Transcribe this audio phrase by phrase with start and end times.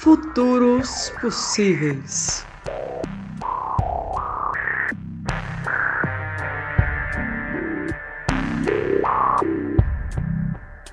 [0.00, 2.46] Futuros possíveis.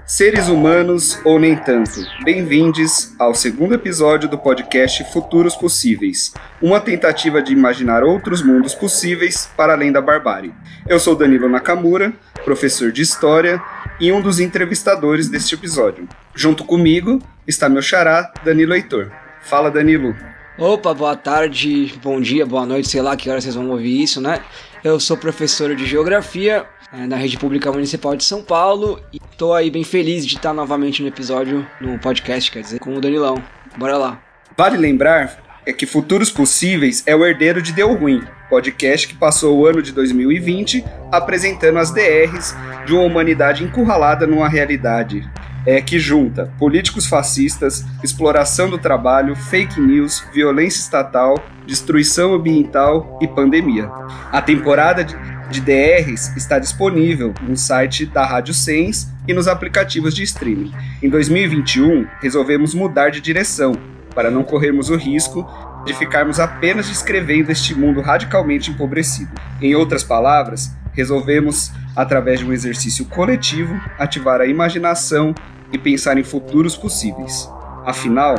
[0.05, 2.01] Seres humanos ou nem tanto.
[2.25, 9.49] Bem-vindos ao segundo episódio do podcast Futuros Possíveis, uma tentativa de imaginar outros mundos possíveis
[9.55, 10.53] para além da barbárie.
[10.85, 12.11] Eu sou Danilo Nakamura,
[12.43, 13.63] professor de história
[13.99, 16.07] e um dos entrevistadores deste episódio.
[16.35, 19.11] Junto comigo está meu xará, Danilo Heitor.
[19.41, 20.15] Fala, Danilo.
[20.57, 24.19] Opa, boa tarde, bom dia, boa noite, sei lá que hora vocês vão ouvir isso,
[24.19, 24.41] né?
[24.83, 29.53] Eu sou professor de geografia é, na rede pública municipal de São Paulo e tô
[29.53, 33.41] aí bem feliz de estar novamente no episódio, no podcast, quer dizer, com o Danilão.
[33.77, 34.21] Bora lá.
[34.57, 39.59] Vale lembrar é que Futuros Possíveis é o herdeiro de Deu Ruim, podcast que passou
[39.59, 40.81] o ano de 2020
[41.11, 45.29] apresentando as DRs de uma humanidade encurralada numa realidade
[45.65, 53.27] é, que junta políticos fascistas, exploração do trabalho, fake news, violência estatal, destruição ambiental e
[53.27, 53.91] pandemia.
[54.31, 60.23] A temporada de, DRs está disponível no site da Rádio Sens e nos aplicativos de
[60.23, 60.73] streaming.
[61.03, 65.47] Em 2021, resolvemos mudar de direção para não corrermos o risco
[65.85, 69.29] de ficarmos apenas descrevendo este mundo radicalmente empobrecido.
[69.61, 75.35] Em outras palavras, resolvemos, através de um exercício coletivo, ativar a imaginação
[75.71, 77.47] e pensar em futuros possíveis.
[77.85, 78.37] Afinal,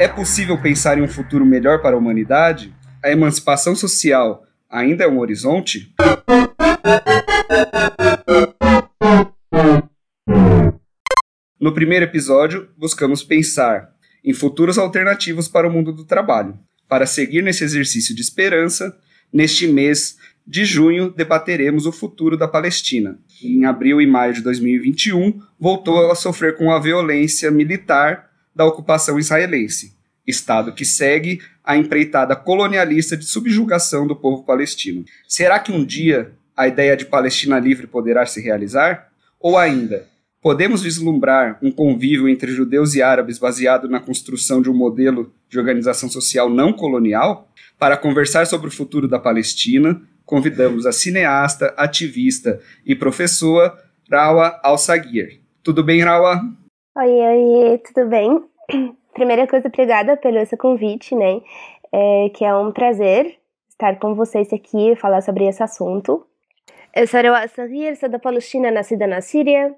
[0.00, 2.74] é possível pensar em um futuro melhor para a humanidade?
[3.00, 5.94] A emancipação social ainda é um horizonte?
[11.60, 13.90] No primeiro episódio, buscamos pensar
[14.24, 16.58] em futuros alternativos para o mundo do trabalho.
[16.88, 18.96] Para seguir nesse exercício de esperança,
[19.32, 23.18] neste mês de junho debateremos o futuro da Palestina.
[23.42, 29.18] Em abril e maio de 2021, voltou a sofrer com a violência militar da ocupação
[29.18, 29.94] israelense,
[30.26, 35.04] Estado que segue a empreitada colonialista de subjugação do povo palestino.
[35.28, 39.08] Será que um dia a ideia de Palestina livre poderá se realizar?
[39.38, 40.06] Ou ainda,
[40.40, 45.58] podemos vislumbrar um convívio entre judeus e árabes baseado na construção de um modelo de
[45.58, 47.48] organização social não colonial?
[47.78, 53.72] Para conversar sobre o futuro da Palestina, convidamos a cineasta, ativista e professora
[54.10, 55.40] Rawa Al-Sagir.
[55.62, 56.40] Tudo bem, Rawa?
[56.96, 58.42] Oi, oi, tudo bem?
[59.14, 61.40] Primeira coisa, obrigada pelo esse convite, né?
[61.92, 63.36] É, que é um prazer
[63.68, 66.24] estar com vocês aqui e falar sobre esse assunto.
[66.94, 69.74] Eu sou Rawa Al-Sagir, sou da Palestina, nascida na Síria,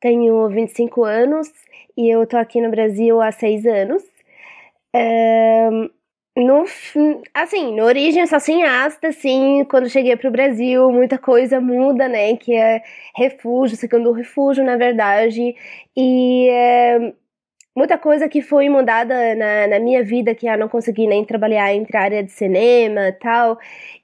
[0.00, 1.50] tenho 25 anos
[1.96, 4.02] e eu tô aqui no Brasil há seis anos.
[6.36, 6.64] No,
[7.32, 12.08] assim, na origem eu sou cineasta, assim, quando cheguei para o Brasil, muita coisa muda,
[12.08, 12.82] né, que é
[13.14, 15.54] refúgio, segundo refúgio, na verdade,
[15.96, 17.14] e é,
[17.76, 21.74] muita coisa que foi mudada na, na minha vida, que eu não consegui nem trabalhar
[21.74, 23.58] entre a área de cinema e tal,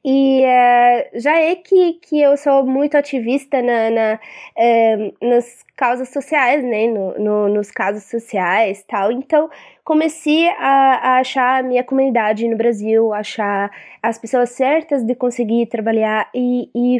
[0.04, 4.20] e é, já é que, que eu sou muito ativista na, na
[4.58, 9.48] é, nas causas sociais, né, no, no, nos casos sociais tal, então
[9.84, 13.70] comecei a, a achar a minha comunidade no Brasil, achar
[14.02, 16.98] as pessoas certas de conseguir trabalhar e, e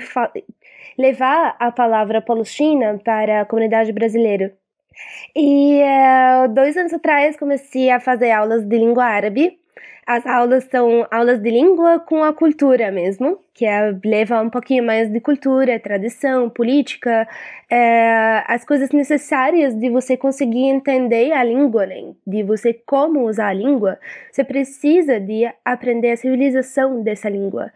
[0.98, 4.61] levar a palavra palestina para a comunidade brasileira.
[5.34, 9.58] E uh, dois anos atrás comecei a fazer aulas de língua árabe
[10.04, 14.84] as aulas são aulas de língua com a cultura mesmo, que é, leva um pouquinho
[14.84, 17.28] mais de cultura, tradição, política,
[17.70, 22.14] é, as coisas necessárias de você conseguir entender a língua, né?
[22.26, 23.97] de você como usar a língua.
[24.31, 27.72] Você precisa de aprender a civilização dessa língua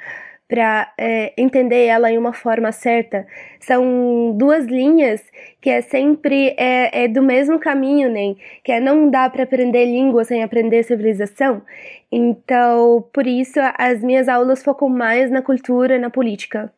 [0.49, 3.27] para é, entender ela em uma forma certa.
[3.61, 5.23] São duas linhas
[5.61, 8.37] que é sempre é, é do mesmo caminho, né?
[8.63, 11.63] Que é não dá para aprender língua sem aprender civilização.
[12.11, 16.73] Então, por isso, as minhas aulas focam mais na cultura, na política.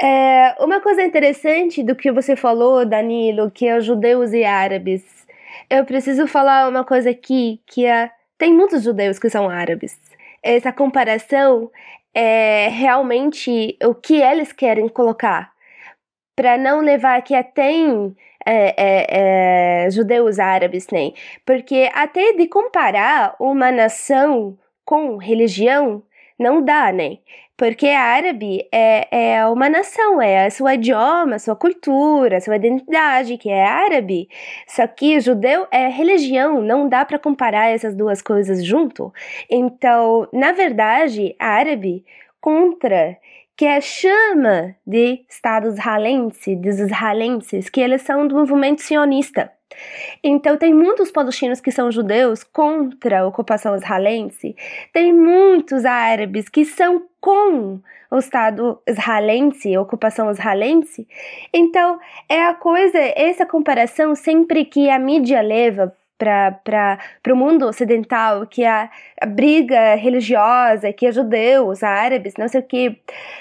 [0.00, 5.02] É, uma coisa interessante do que você falou, Danilo, que é judeus e árabes.
[5.68, 9.98] Eu preciso falar uma coisa aqui, que é, tem muitos judeus que são árabes.
[10.42, 11.70] Essa comparação
[12.14, 15.52] é realmente o que eles querem colocar,
[16.36, 18.14] para não levar que tem
[18.46, 21.12] é, é, é, judeus árabes, né?
[21.44, 26.02] Porque até de comparar uma nação com religião
[26.38, 27.18] não dá, né?
[27.58, 32.54] Porque árabe é, é uma nação, é a sua idioma, a sua cultura, a sua
[32.54, 34.28] identidade, que é árabe.
[34.68, 39.12] Só que judeu é religião, não dá para comparar essas duas coisas junto.
[39.50, 42.04] Então, na verdade, árabe
[42.40, 43.18] contra
[43.56, 49.50] que é chama de estados israelenses, dos israelenses, que eles são do movimento sionista.
[50.22, 54.56] Então, tem muitos palestinos que são judeus contra a ocupação israelense,
[54.92, 57.80] tem muitos árabes que são com
[58.10, 61.06] o Estado israelense, a ocupação israelense.
[61.52, 61.98] Então,
[62.28, 66.98] é a coisa, essa comparação sempre que a mídia leva para
[67.30, 72.64] o mundo ocidental, que a, a, briga religiosa, que é judeus, árabes, não sei o
[72.64, 73.00] que.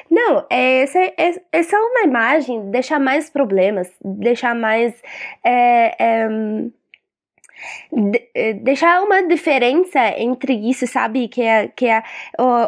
[0.10, 4.94] Não, é, essa, é, essa é uma imagem deixar mais problemas, deixar mais.
[5.44, 6.28] É, é,
[7.92, 11.28] de, deixar uma diferença entre isso, sabe?
[11.28, 12.04] Que é, que é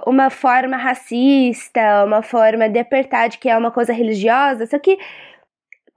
[0.06, 4.98] uma forma racista, uma forma de apertar de que é uma coisa religiosa, só que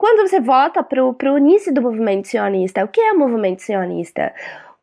[0.03, 4.33] quando você volta para o início do movimento sionista, o que é o movimento sionista?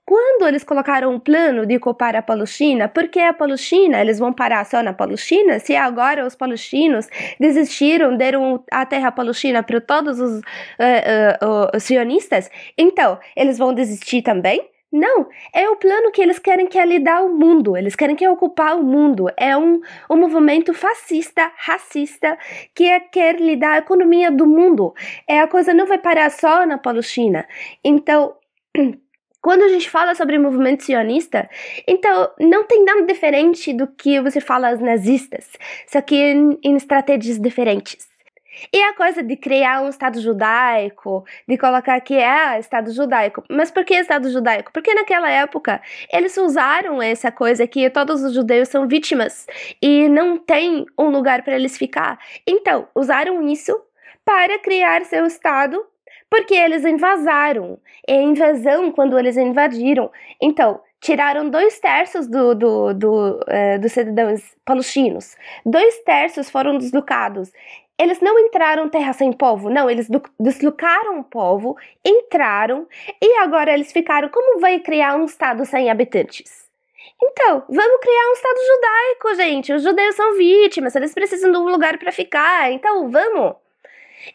[0.02, 4.00] Quando eles colocaram um plano de ocupar a Palestina, por que a Palestina?
[4.00, 5.58] Eles vão parar só na Palestina?
[5.58, 7.06] Se agora os palestinos
[7.38, 13.74] desistiram, deram a terra palestina para todos os, uh, uh, uh, sionistas, então eles vão
[13.74, 14.70] desistir também?
[14.92, 18.24] Não, é o plano que eles querem que é lidar o mundo, eles querem que
[18.24, 19.26] é ocupar o mundo.
[19.36, 22.36] É um, um movimento fascista, racista,
[22.74, 24.92] que é, quer lidar a economia do mundo.
[25.28, 27.46] É a coisa não vai parar só na Palestina.
[27.84, 28.34] Então,
[29.40, 31.48] quando a gente fala sobre movimento sionista,
[31.86, 35.52] então não tem nada diferente do que você fala aos nazistas,
[35.86, 38.09] só que em, em estratégias diferentes.
[38.72, 43.42] E a coisa de criar um Estado judaico, de colocar que é Estado judaico.
[43.50, 44.72] Mas por que Estado judaico?
[44.72, 45.80] Porque naquela época
[46.12, 49.46] eles usaram essa coisa que todos os judeus são vítimas
[49.80, 52.18] e não tem um lugar para eles ficar.
[52.46, 53.80] Então, usaram isso
[54.24, 55.84] para criar seu Estado
[56.28, 57.78] porque eles invasaram.
[58.06, 60.10] É invasão quando eles invadiram.
[60.40, 65.36] Então, tiraram dois terços do, do, do, uh, dos cidadãos palestinos.
[65.66, 67.50] Dois terços foram deslocados
[68.00, 70.08] eles não entraram terra sem povo, não, eles
[70.38, 72.88] deslocaram o povo, entraram
[73.20, 74.30] e agora eles ficaram.
[74.30, 76.66] Como vai criar um estado sem habitantes?
[77.22, 79.72] Então, vamos criar um estado judaico, gente.
[79.74, 83.56] Os judeus são vítimas, eles precisam de um lugar para ficar, então vamos.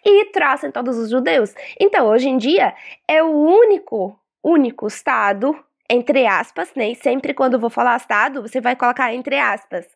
[0.06, 1.56] E trazem todos os judeus.
[1.80, 2.76] Então, hoje em dia,
[3.08, 5.58] é o único, único estado,
[5.90, 6.94] entre aspas, né?
[6.94, 9.88] sempre quando eu vou falar estado, você vai colocar entre aspas.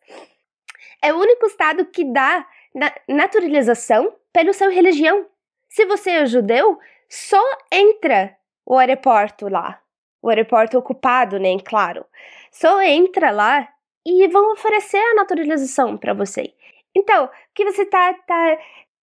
[1.00, 2.44] É o único estado que dá
[2.74, 5.26] na naturalização pela sua religião.
[5.68, 6.78] Se você é judeu,
[7.08, 9.80] só entra o aeroporto lá.
[10.22, 11.56] O aeroporto ocupado, né?
[11.64, 12.04] Claro.
[12.50, 13.68] Só entra lá
[14.04, 16.52] e vão oferecer a naturalização para você.
[16.94, 18.58] Então, o que você tá, tá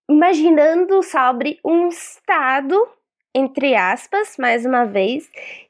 [0.09, 2.87] imaginando sobre um Estado,
[3.33, 5.29] entre aspas, mais uma vez,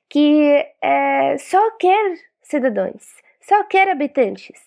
[0.09, 4.67] que é, só quer cidadãos, só quer habitantes.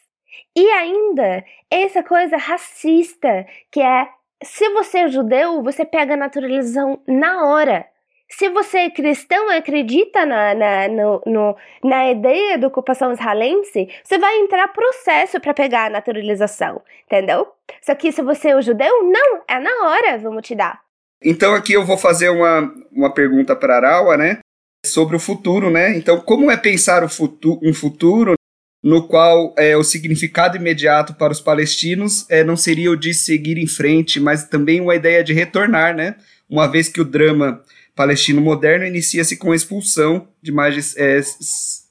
[0.56, 4.08] E ainda essa coisa racista que é
[4.42, 7.86] se você é judeu, você pega a naturalização na hora.
[8.28, 13.88] Se você é cristão e acredita na, na, no, no, na ideia da ocupação israelense,
[14.04, 17.48] você vai entrar processo para pegar a naturalização, entendeu?
[17.82, 20.80] Só que se você é judeu, não, é na hora, vamos te dar.
[21.22, 24.38] Então aqui eu vou fazer uma, uma pergunta para Araua, né?
[24.86, 25.94] Sobre o futuro, né?
[25.96, 28.34] Então, como é pensar o futu um futuro
[28.82, 33.58] no qual é, o significado imediato para os palestinos é, não seria o de seguir
[33.58, 36.16] em frente, mas também uma ideia de retornar, né?
[36.48, 37.62] Uma vez que o drama
[37.94, 41.20] palestino moderno inicia-se com a expulsão de mais de é,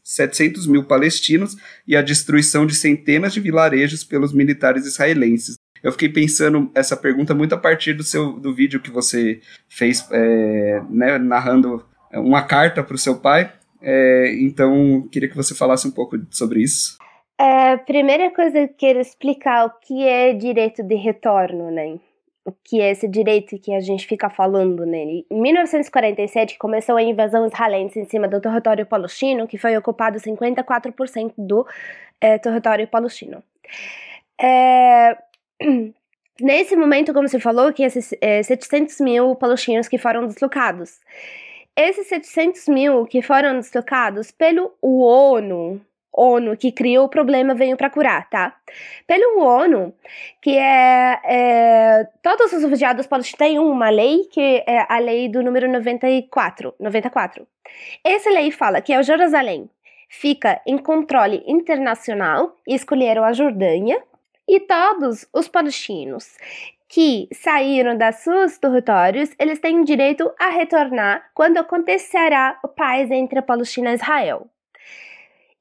[0.03, 1.55] 700 mil palestinos
[1.87, 5.55] e a destruição de centenas de vilarejos pelos militares israelenses.
[5.83, 10.05] Eu fiquei pensando essa pergunta muito a partir do seu do vídeo que você fez,
[10.11, 15.87] é, né, narrando uma carta para o seu pai é, então, queria que você falasse
[15.87, 16.97] um pouco sobre isso.
[17.37, 21.97] É, primeira coisa que eu quero explicar o que é direito de retorno, né?
[22.43, 25.25] O que é esse direito que a gente fica falando nele.
[25.31, 31.33] Em 1947 começou a invasão israelense em cima do território palestino, que foi ocupado 54%
[31.37, 31.65] do
[32.19, 33.41] é, território palestino.
[34.41, 35.17] É,
[36.41, 40.99] nesse momento, como você falou, que esses é, 700 mil palestinos que foram deslocados.
[41.81, 45.79] Esses 700 mil que foram deslocados pelo ONU,
[46.11, 48.53] ONU que criou o problema veio para curar, tá?
[49.07, 49.93] Pelo ONU,
[50.41, 53.07] que é, é todos os refugiados
[53.37, 57.47] têm uma lei que é a lei do número 94, 94.
[58.03, 59.69] Essa lei fala que o Jerusalém
[60.09, 64.03] fica em controle internacional e escolheram a Jordânia
[64.45, 66.35] e todos os palestinos
[66.89, 73.37] que saíram das seus territórios, eles têm direito a retornar quando acontecerá o paz entre
[73.37, 74.47] a Palestina e Israel.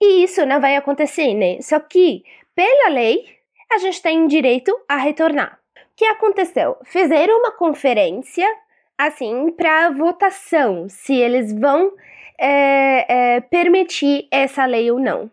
[0.00, 1.60] E isso não vai acontecer, né?
[1.60, 3.26] Só que, pela lei,
[3.70, 5.58] a gente tem direito a retornar.
[5.76, 6.78] O que aconteceu?
[6.84, 8.48] Fizeram uma conferência
[8.96, 11.92] assim para votação se eles vão
[12.38, 15.30] é, é, permitir essa lei ou não.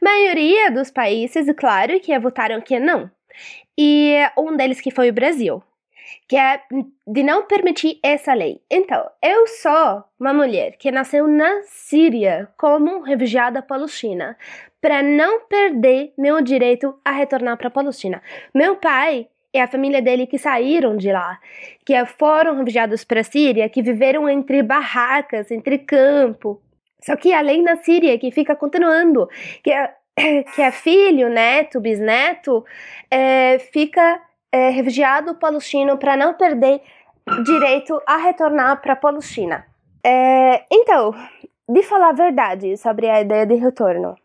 [0.00, 3.10] Maioria dos países, claro, que votaram que não.
[3.78, 5.62] E um deles que foi o Brasil,
[6.28, 6.60] que é
[7.06, 8.60] de não permitir essa lei.
[8.70, 14.36] Então, eu sou uma mulher que nasceu na Síria como refugiada palestina,
[14.80, 18.20] para não perder meu direito a retornar para a Palestina.
[18.52, 21.38] Meu pai e a família dele que saíram de lá,
[21.86, 26.60] que foram refugiados para a Síria, que viveram entre barracas, entre campo.
[27.00, 29.28] Só que além da Síria, que fica continuando,
[29.62, 29.94] que é,
[30.54, 32.64] que é filho, neto, bisneto,
[33.10, 36.82] é, fica é, refugiado palestino para não perder
[37.44, 39.66] direito a retornar para a Palestina.
[40.04, 41.14] É, então,
[41.68, 44.16] de falar a verdade sobre a ideia de retorno,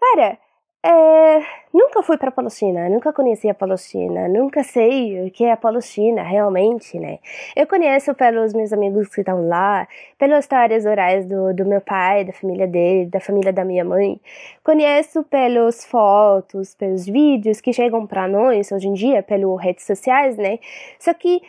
[0.00, 0.38] cara,
[0.88, 1.42] é,
[1.74, 5.56] nunca fui para a Palestina, nunca conheci a Palestina, nunca sei o que é a
[5.56, 7.18] Palestina realmente, né?
[7.56, 12.24] Eu conheço pelos meus amigos que estão lá, pelas histórias orais do, do meu pai,
[12.24, 14.20] da família dele, da família da minha mãe.
[14.62, 20.36] Conheço pelos fotos, pelos vídeos que chegam para nós hoje em dia, pelas redes sociais,
[20.36, 20.60] né?
[21.00, 21.42] Só que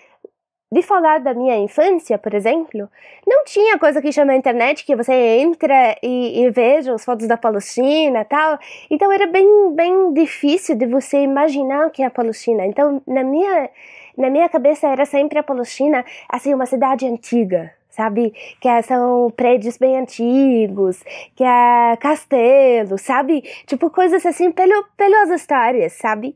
[0.72, 2.90] de falar da minha infância, por exemplo,
[3.26, 7.38] não tinha coisa que chama internet que você entra e, e veja as fotos da
[7.38, 8.60] Palestina tal.
[8.90, 12.66] Então era bem, bem difícil de você imaginar o que é a Palestina.
[12.66, 13.70] Então, na minha,
[14.18, 18.34] na minha cabeça era sempre a Palestina, assim, uma cidade antiga, sabe?
[18.60, 21.02] Que são prédios bem antigos,
[21.34, 23.42] que é castelo, sabe?
[23.66, 26.36] Tipo, coisas assim pelo, pelas histórias, sabe?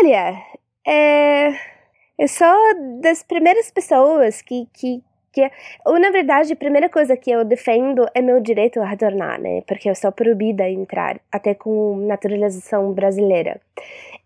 [0.00, 0.42] Olha,
[0.86, 1.75] é
[2.18, 5.50] eu sou das primeiras pessoas que, que, que
[5.84, 9.62] ou na verdade a primeira coisa que eu defendo é meu direito a retornar, né?
[9.66, 13.60] Porque eu sou proibida a entrar até com naturalização brasileira.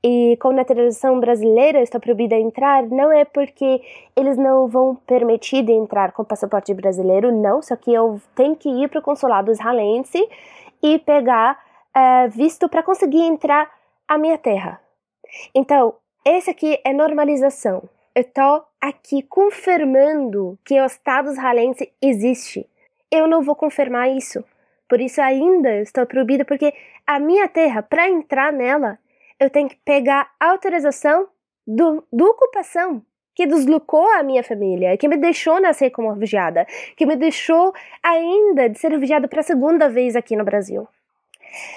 [0.03, 3.83] E com naturalização brasileira eu estou proibida a entrar não é porque
[4.17, 8.69] eles não vão permitir de entrar com passaporte brasileiro, não, só que eu tenho que
[8.69, 10.27] ir para o consulado israelense
[10.83, 11.59] e pegar
[11.95, 13.71] uh, visto para conseguir entrar
[14.09, 14.81] à minha terra.
[15.55, 15.95] Então,
[16.25, 17.83] esse aqui é normalização.
[18.15, 22.69] Eu tô aqui confirmando que o Estado israelense existe.
[23.11, 24.45] Eu não vou confirmar isso.
[24.89, 26.75] Por isso ainda estou proibida, porque
[27.07, 28.99] a minha terra, para entrar nela,
[29.39, 31.29] eu tenho que pegar autorização
[31.67, 33.03] do, do ocupação
[33.35, 37.73] que deslocou a minha família, que me deixou nascer como refugiada, que me deixou
[38.03, 40.87] ainda de ser refugiada para a segunda vez aqui no Brasil.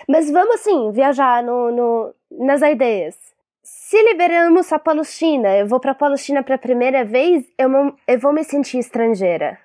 [0.08, 3.33] Mas vamos sim viajar no, no, nas ideias
[3.64, 7.70] se liberamos a Palestina, eu vou para a Palestina pela primeira vez, eu,
[8.06, 9.58] eu vou me sentir estrangeira.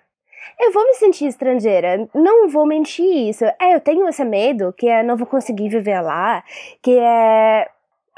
[0.59, 3.45] Eu vou me sentir estrangeira, não vou mentir isso.
[3.45, 6.45] É, eu tenho esse medo que eu não vou conseguir viver lá,
[6.81, 7.69] que é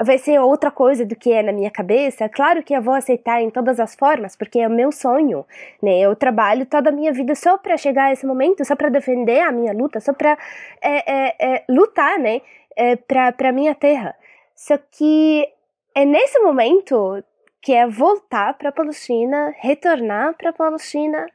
[0.03, 2.27] vai ser outra coisa do que é na minha cabeça.
[2.27, 5.45] Claro que eu vou aceitar em todas as formas, porque é o meu sonho,
[5.81, 5.99] né?
[5.99, 9.41] Eu trabalho toda a minha vida só para chegar a esse momento, só para defender
[9.41, 10.37] a minha luta, só para
[10.81, 12.41] é, é, é, lutar, né?
[12.75, 14.15] É, para minha terra.
[14.55, 15.47] Só que
[15.95, 17.23] é nesse momento
[17.61, 21.25] que é voltar para a Palestina, retornar para a Palestina,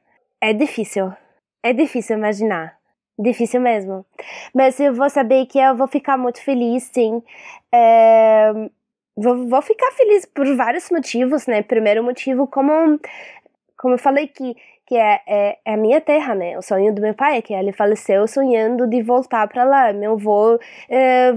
[0.41, 1.13] é difícil.
[1.63, 2.77] É difícil imaginar.
[3.19, 4.05] Difícil mesmo.
[4.55, 7.23] Mas eu vou saber que eu vou ficar muito feliz, sim.
[7.73, 8.53] É,
[9.17, 11.63] vou, vou ficar feliz por vários motivos, né?
[11.63, 13.01] Primeiro motivo, como,
[13.79, 14.55] como eu falei que,
[14.87, 16.59] que é, é, é a minha terra, né?
[16.59, 19.93] O sonho do meu pai, é que ele faleceu sonhando de voltar para lá.
[19.93, 20.59] Meu avô,
[20.89, 21.33] é,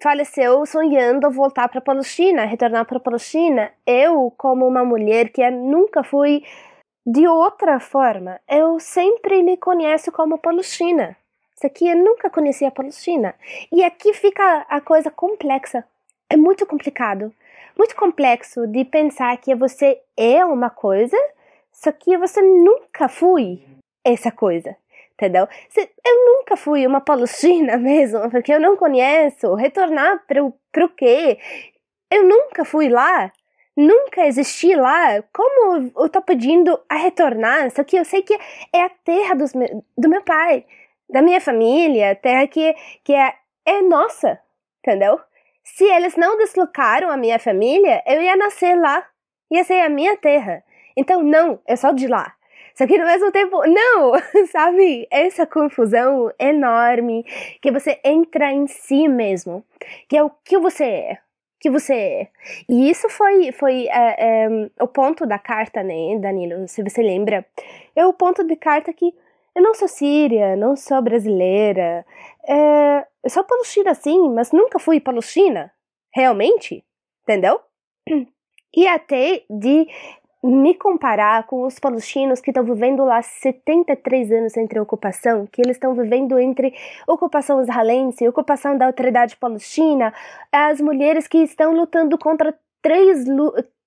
[0.00, 3.72] faleceu sonhando voltar para a Palestina, retornar para a Palestina.
[3.86, 6.44] Eu, como uma mulher que nunca fui
[7.06, 11.16] de outra forma, eu sempre me conheço como palestina.
[11.56, 13.34] Isso aqui eu nunca conheci a Palestina.
[13.72, 15.84] E aqui fica a coisa complexa.
[16.30, 17.32] É muito complicado.
[17.76, 21.16] Muito complexo de pensar que você é uma coisa,
[21.72, 23.62] só que você nunca foi
[24.04, 24.76] essa coisa
[25.18, 25.48] entendeu?
[25.68, 29.54] Se, eu nunca fui uma palestina mesmo, porque eu não conheço.
[29.54, 31.38] Retornar pro, pro quê?
[32.10, 33.32] Eu nunca fui lá.
[33.76, 35.22] Nunca existi lá.
[35.32, 37.70] Como eu tô pedindo a retornar?
[37.70, 38.34] Só que eu sei que
[38.72, 40.64] é a terra dos, do meu pai,
[41.08, 43.34] da minha família, terra que, que é,
[43.64, 44.40] é nossa,
[44.80, 45.20] entendeu?
[45.62, 49.06] Se eles não deslocaram a minha família, eu ia nascer lá.
[49.50, 50.64] Ia ser a minha terra.
[50.96, 52.34] Então, não, é só de lá.
[52.78, 54.12] Só que no mesmo tempo, não,
[54.52, 55.08] sabe?
[55.10, 57.24] Essa confusão enorme
[57.60, 59.64] que você entra em si mesmo,
[60.08, 61.18] que é o que você é,
[61.58, 62.28] que você é.
[62.68, 64.48] E isso foi, foi é, é,
[64.80, 66.68] o ponto da carta, né, Danilo?
[66.68, 67.44] Se você lembra,
[67.96, 69.12] é o ponto de carta que
[69.56, 72.06] eu não sou síria, não sou brasileira,
[72.46, 75.72] é, eu sou palestina sim, mas nunca fui palestina,
[76.14, 76.84] realmente,
[77.24, 77.60] entendeu?
[78.76, 79.88] E até de
[80.42, 85.76] me comparar com os palestinos que estão vivendo lá 73 anos entre ocupação, que eles
[85.76, 86.72] estão vivendo entre
[87.06, 90.14] ocupação israelense ocupação da autoridade palestina,
[90.52, 93.24] as mulheres que estão lutando contra três,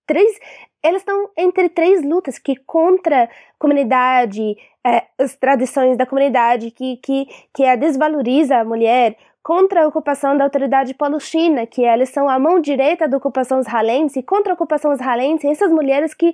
[0.06, 0.40] três
[0.84, 3.30] elas estão entre três lutas que contra a
[3.60, 9.88] comunidade, é, as tradições da comunidade, que, que, que a desvaloriza a mulher, contra a
[9.88, 14.56] ocupação da autoridade palestina, que elas são a mão direita da ocupação israelense, contra a
[14.56, 16.34] ocupação israelense, essas mulheres que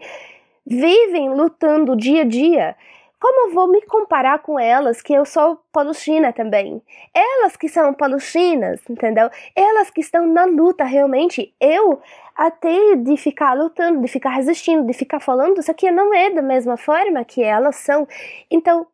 [0.66, 2.76] vivem lutando dia a dia.
[3.20, 6.82] Como vou me comparar com elas, que eu sou palestina também?
[7.16, 9.30] Elas que são palestinas, entendeu?
[9.56, 11.52] Elas que estão na luta realmente.
[11.60, 12.00] Eu,
[12.36, 16.44] até de ficar lutando, de ficar resistindo, de ficar falando, isso aqui não é da
[16.44, 18.08] mesma forma que elas são.
[18.52, 18.86] Então,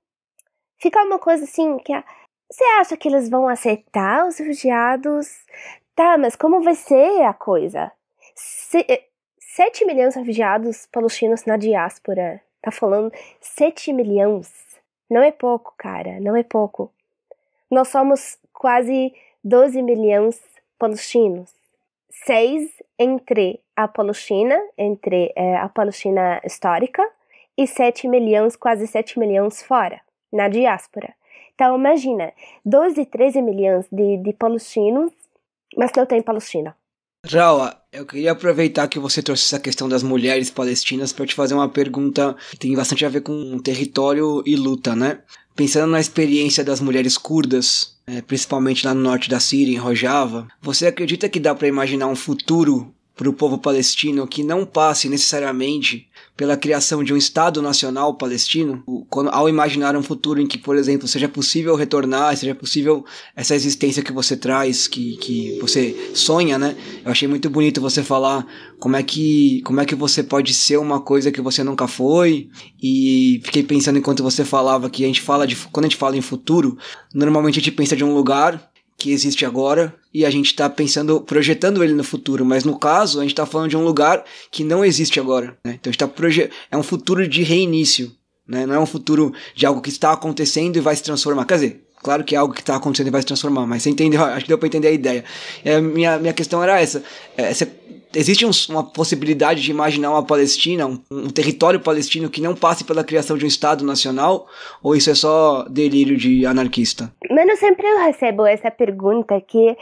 [0.77, 2.03] fica uma coisa assim que a
[2.49, 5.27] você acha que eles vão aceitar os refugiados?
[5.95, 7.91] Tá, mas como vai ser a coisa?
[8.35, 8.85] Se,
[9.39, 12.41] 7 eh, milhões de refugiados palestinos na diáspora.
[12.61, 14.51] Tá falando 7 milhões.
[15.09, 16.91] Não é pouco, cara, não é pouco.
[17.69, 20.41] Nós somos quase 12 milhões
[20.79, 21.51] palestinos.
[22.09, 27.03] Seis entre a Palestina, entre é, a Palestina histórica,
[27.57, 31.13] e 7 milhões, quase 7 milhões fora, na diáspora.
[31.55, 32.33] Então, imagina,
[32.65, 35.11] 12, 13 milhões de, de palestinos,
[35.77, 36.75] mas não tem Palestina.
[37.25, 41.53] Raul, eu queria aproveitar que você trouxe essa questão das mulheres palestinas para te fazer
[41.53, 45.19] uma pergunta que tem bastante a ver com território e luta, né?
[45.55, 50.47] Pensando na experiência das mulheres curdas, é, principalmente lá no norte da Síria, em Rojava,
[50.61, 55.07] você acredita que dá para imaginar um futuro para o povo palestino que não passe
[55.07, 60.57] necessariamente pela criação de um Estado nacional palestino, quando, ao imaginar um futuro em que,
[60.57, 63.05] por exemplo, seja possível retornar, seja possível
[63.35, 66.75] essa existência que você traz, que, que você sonha, né?
[67.05, 68.47] Eu achei muito bonito você falar
[68.79, 72.49] como é que como é que você pode ser uma coisa que você nunca foi
[72.81, 76.17] e fiquei pensando enquanto você falava que a gente fala de quando a gente fala
[76.17, 76.77] em futuro,
[77.13, 78.72] normalmente a gente pensa de um lugar
[79.03, 83.19] que existe agora e a gente está pensando, projetando ele no futuro, mas no caso
[83.19, 85.57] a gente está falando de um lugar que não existe agora.
[85.61, 85.73] Né?
[85.73, 88.13] Então a gente tá proje é um futuro de reinício,
[88.47, 88.65] né?
[88.65, 91.43] não é um futuro de algo que está acontecendo e vai se transformar.
[91.43, 93.89] Quer dizer, claro que é algo que está acontecendo e vai se transformar, mas você
[93.89, 94.23] entendeu?
[94.23, 95.25] Acho que deu para entender a ideia.
[95.65, 97.03] É, minha, minha questão era essa.
[97.35, 97.69] É, você
[98.15, 102.83] existe um, uma possibilidade de imaginar uma Palestina, um, um, território palestino que não passe
[102.83, 104.47] pela criação de um Estado nacional?
[104.81, 107.11] Ou isso é só delírio de anarquista?
[107.29, 109.75] Mano, sempre eu recebo essa pergunta que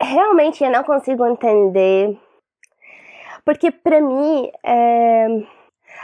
[0.00, 2.16] realmente eu não consigo entender.
[3.44, 5.26] Porque para mim, é,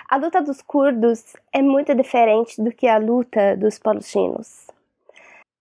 [0.09, 4.67] a luta dos curdos é muito diferente do que a luta dos palestinos.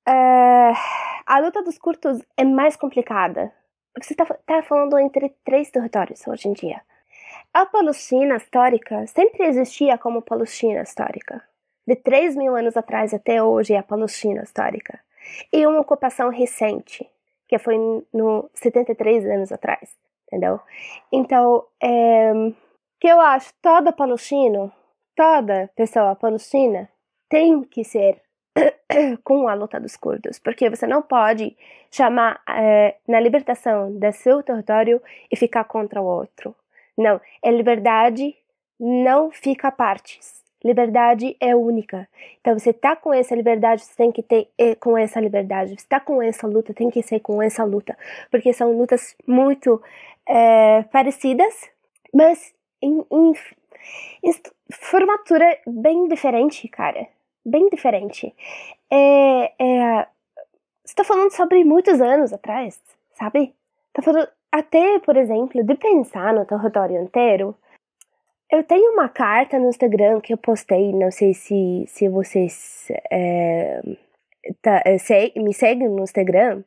[0.08, 0.74] É,
[1.26, 3.52] a luta dos curdos é mais complicada
[4.02, 6.82] você está tá falando entre três territórios hoje em dia.
[7.54, 11.44] A Palestina histórica sempre existia como Palestina histórica.
[11.86, 15.00] De 3 mil anos atrás até hoje é a Palestina histórica.
[15.52, 17.08] E uma ocupação recente,
[17.48, 17.78] que foi
[18.12, 19.96] no 73 anos atrás,
[20.28, 20.60] entendeu?
[21.12, 22.32] Então, é,
[23.00, 24.72] que eu acho toda palestino,
[25.16, 26.90] toda pessoa palestina
[27.30, 28.22] tem que ser
[29.24, 31.56] com a luta dos curdos, porque você não pode
[31.92, 36.56] chamar é, na libertação do seu território e ficar contra o outro.
[36.98, 38.36] Não, é liberdade,
[38.80, 40.42] não fica partes.
[40.64, 42.08] Liberdade é única.
[42.40, 45.76] Então, você tá com essa liberdade, você tem que ter é, com essa liberdade.
[45.78, 47.98] Você tá com essa luta, tem que ser com essa luta.
[48.32, 49.82] Porque são lutas muito
[50.26, 51.70] é, parecidas,
[52.14, 53.34] mas em, em,
[54.24, 54.34] em
[54.72, 57.08] formatura bem diferente, cara
[57.46, 58.34] bem diferente.
[58.90, 60.08] É, é,
[60.84, 62.80] você tá falando sobre muitos anos atrás,
[63.14, 63.54] sabe?
[63.94, 67.56] Tá falando até, por exemplo, de pensar no território inteiro.
[68.52, 73.82] Eu tenho uma carta no Instagram que eu postei, não sei se, se vocês é,
[74.62, 76.64] tá, é, se, me seguem no Instagram.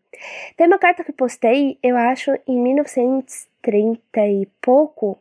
[0.57, 5.19] Tem uma carta que eu postei, eu acho, em 1930 e pouco,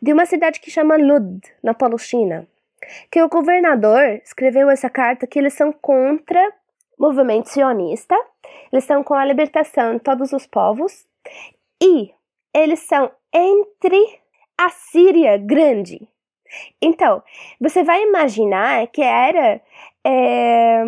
[0.00, 2.46] de uma cidade que chama Lud, na Palestina
[3.10, 6.40] que o governador escreveu essa carta que eles são contra
[6.98, 8.16] o movimento sionista,
[8.72, 11.06] eles são com a libertação de todos os povos
[11.82, 12.12] e
[12.54, 14.20] eles são entre
[14.56, 16.08] a Síria grande.
[16.80, 17.22] Então,
[17.60, 19.60] você vai imaginar que era
[20.04, 20.82] é,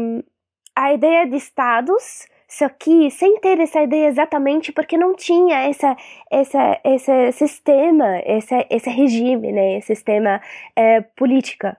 [0.75, 5.97] a ideia de estados, só que sem ter essa ideia exatamente, porque não tinha essa,
[6.31, 10.41] essa, esse sistema, esse, esse regime, né, sistema
[10.77, 11.77] é, política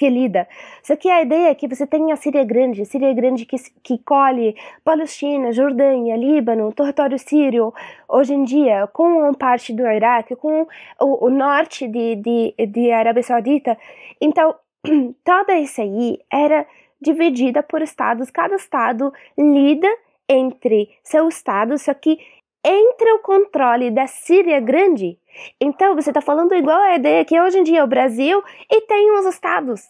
[0.00, 0.48] que lida.
[0.82, 3.98] Só que a ideia é que você tem a Síria grande, Síria grande que, que
[3.98, 7.74] colhe Palestina, Jordânia, Líbano, território sírio,
[8.08, 10.66] hoje em dia, com parte do Iraque, com
[10.98, 13.76] o, o norte de, de, de Arábia Saudita.
[14.18, 14.54] Então,
[15.22, 16.66] toda isso aí era
[16.98, 18.30] dividida por estados.
[18.30, 19.88] Cada estado lida
[20.26, 22.18] entre seu estado, só que
[22.64, 25.18] entre o controle da Síria grande.
[25.60, 28.80] Então, você está falando igual a ideia que hoje em dia é o Brasil e
[28.82, 29.82] tem os estados.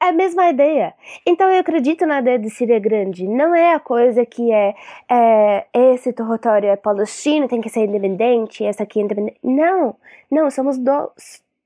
[0.00, 0.94] É a mesma ideia.
[1.26, 3.26] Então, eu acredito na ideia de Síria grande.
[3.26, 4.74] Não é a coisa que é,
[5.08, 9.38] é esse território é palestino, tem que ser independente, essa aqui é independente.
[9.42, 9.96] Não,
[10.30, 10.78] não, somos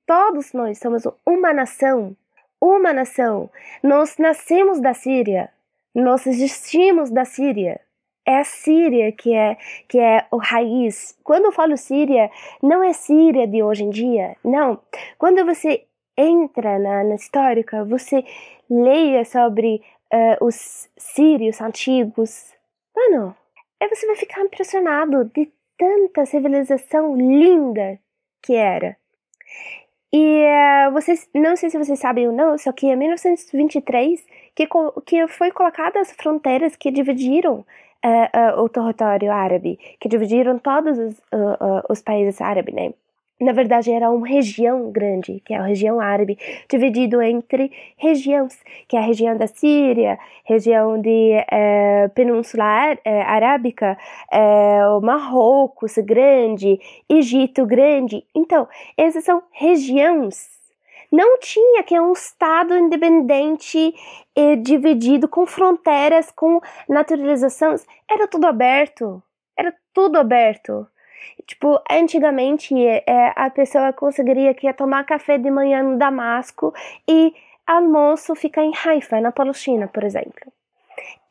[0.07, 2.17] todos nós somos uma nação.
[2.61, 3.51] Uma nação.
[3.83, 5.51] Nós nascemos da Síria.
[5.95, 7.81] Nós existimos da Síria
[8.29, 9.57] é a Síria que é
[9.89, 11.17] que é o raiz.
[11.25, 12.31] Quando eu falo Síria,
[12.63, 14.79] não é Síria de hoje em dia, não.
[15.17, 18.23] Quando você entra na, na histórica, você
[18.69, 19.81] leia sobre
[20.13, 22.53] uh, os sírios antigos,
[22.95, 23.35] mano,
[23.81, 27.99] aí você vai ficar impressionado de tanta civilização linda
[28.43, 28.97] que era.
[30.13, 34.69] E uh, vocês, não sei se vocês sabem ou não, só que em 1923 que,
[35.07, 37.65] que foi colocadas as fronteiras que dividiram
[38.05, 42.93] uh, uh, o território árabe, que dividiram todos os, uh, os países árabes, né?
[43.41, 46.37] Na verdade, era uma região grande, que é a região árabe,
[46.69, 48.59] dividido entre regiões,
[48.89, 53.97] que é a região da Síria, região de eh, Península eh, Arábica,
[54.33, 58.25] eh, Marrocos grande, Egito grande.
[58.35, 60.58] Então, essas são regiões
[61.11, 63.95] não tinha que é um estado independente
[64.37, 67.87] e dividido com fronteiras, com naturalizações.
[68.09, 69.23] Era tudo aberto.
[69.57, 70.87] Era tudo aberto.
[71.47, 76.75] Tipo, antigamente é, a pessoa conseguiria que ia tomar café de manhã no Damasco
[77.09, 77.35] e
[77.67, 80.53] almoço ficar em Haifa, na Palestina, por exemplo.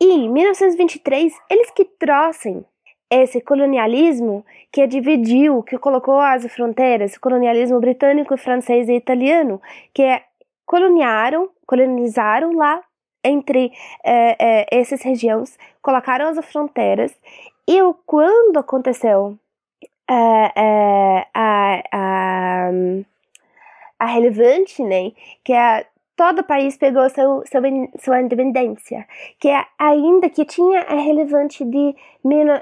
[0.00, 2.64] E em 1923, eles que trouxeram
[3.10, 9.60] esse colonialismo que dividiu, que colocou as fronteiras, colonialismo britânico, francês e italiano,
[9.94, 10.24] que é,
[10.66, 12.82] coloniaram, colonizaram lá
[13.24, 13.72] entre
[14.04, 17.12] é, é, essas regiões, colocaram as fronteiras
[17.66, 19.38] e quando aconteceu
[20.08, 22.70] é, a, a,
[23.98, 25.12] a relevante, né,
[25.44, 25.86] que é
[26.18, 27.62] todo o país pegou seu, seu,
[28.00, 29.06] sua independência,
[29.38, 31.94] que é, ainda que tinha a relevante de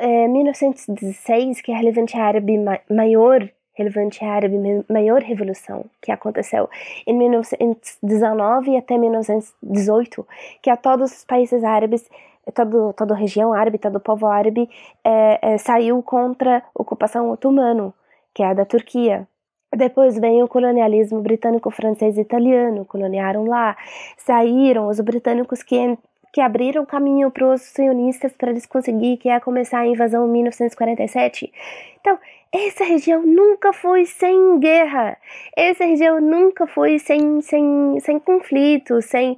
[0.00, 4.56] eh, 1916, que é a relevante árabe ma maior, relevante árabe
[4.90, 6.68] maior revolução que aconteceu
[7.06, 10.26] em 1919 até 1918,
[10.62, 12.06] que a todos os países árabes
[12.54, 14.68] todo, toda a região árabe, todo o povo árabe
[15.02, 17.92] é, é, saiu contra a ocupação otomana,
[18.34, 19.26] que é a da Turquia.
[19.74, 23.76] Depois vem o colonialismo britânico, francês e italiano, coloniaram lá.
[24.16, 25.98] Saíram os britânicos que,
[26.32, 30.32] que abriram caminho para os sionistas para eles conseguirem que ia começar a invasão em
[30.32, 31.52] 1947.
[32.00, 32.18] Então,
[32.52, 35.18] essa região nunca foi sem guerra.
[35.54, 39.36] Essa região nunca foi sem, sem, sem conflito, sem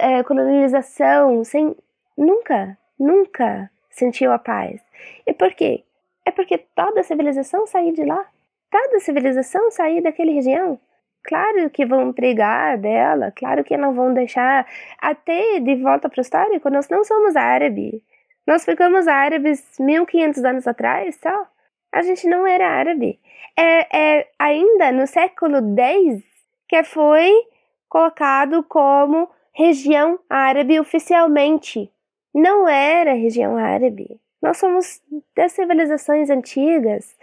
[0.00, 1.76] é, colonização, sem.
[2.16, 4.80] Nunca, nunca sentiu a paz.
[5.26, 5.84] E por quê?
[6.24, 8.24] É porque toda a civilização saiu de lá
[8.70, 10.78] cada civilização sair daquela região.
[11.24, 14.64] Claro que vão pregar dela, claro que não vão deixar
[15.00, 16.70] até de volta para o histórico.
[16.70, 18.00] Nós não somos árabes.
[18.46, 21.46] Nós ficamos árabes 1500 anos atrás só.
[21.92, 23.18] A gente não era árabe.
[23.58, 26.22] É, é ainda no século X
[26.68, 27.32] que foi
[27.88, 31.90] colocado como região árabe oficialmente.
[32.34, 34.20] Não era região árabe.
[34.40, 35.00] Nós somos
[35.34, 37.16] das civilizações antigas.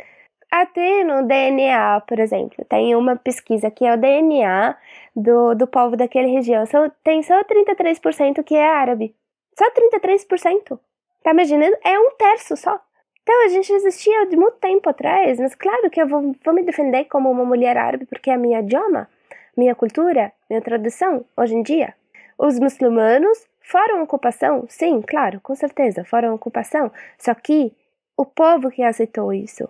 [0.56, 4.78] Até no DNA, por exemplo, tem uma pesquisa que é o DNA
[5.16, 6.64] do, do povo daquela região.
[6.68, 9.16] Só, tem só 33% que é árabe.
[9.58, 10.80] Só 33%.
[11.24, 11.76] Tá imaginando?
[11.84, 12.80] É um terço só.
[13.24, 16.62] Então a gente existia de muito tempo atrás, mas claro que eu vou, vou me
[16.62, 19.10] defender como uma mulher árabe porque é a minha idioma,
[19.58, 21.96] minha cultura, minha tradição hoje em dia.
[22.38, 24.66] Os muçulmanos foram ocupação?
[24.70, 26.92] Sim, claro, com certeza, foram ocupação.
[27.18, 27.74] Só que
[28.16, 29.68] o povo que aceitou isso,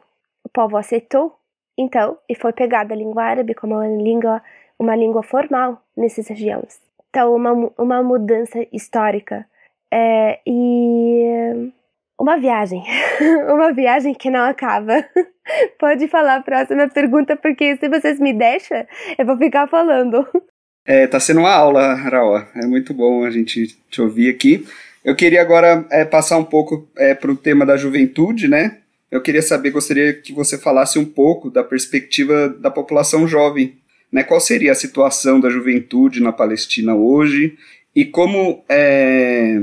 [0.54, 1.36] povo aceitou,
[1.78, 4.42] então, e foi pegada a língua árabe como uma língua,
[4.78, 6.80] uma língua formal nessas regiões.
[7.10, 9.46] Então, uma, uma mudança histórica
[9.92, 11.72] é, e
[12.20, 12.84] uma viagem,
[13.50, 15.04] uma viagem que não acaba.
[15.80, 18.86] Pode falar a próxima pergunta, porque se vocês me deixam,
[19.18, 20.26] eu vou ficar falando.
[20.86, 22.38] É, tá sendo uma aula, Raul.
[22.56, 24.66] É muito bom a gente te ouvir aqui.
[25.04, 28.83] Eu queria agora é, passar um pouco é, para o tema da juventude, né?
[29.14, 33.78] Eu queria saber, gostaria que você falasse um pouco da perspectiva da população jovem
[34.12, 37.56] né, qual seria a situação da juventude na Palestina hoje
[37.96, 39.62] e como é,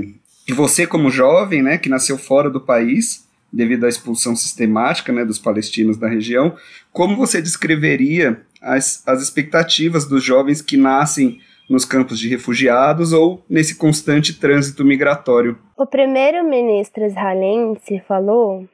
[0.51, 5.41] você como jovem, né, que nasceu fora do país devido à expulsão sistemática, né, dos
[5.41, 6.55] palestinos da região,
[6.93, 13.45] como você descreveria as, as expectativas dos jovens que nascem nos campos de refugiados ou
[13.51, 15.59] nesse constante trânsito migratório?
[15.77, 18.69] O primeiro-ministro israelense falou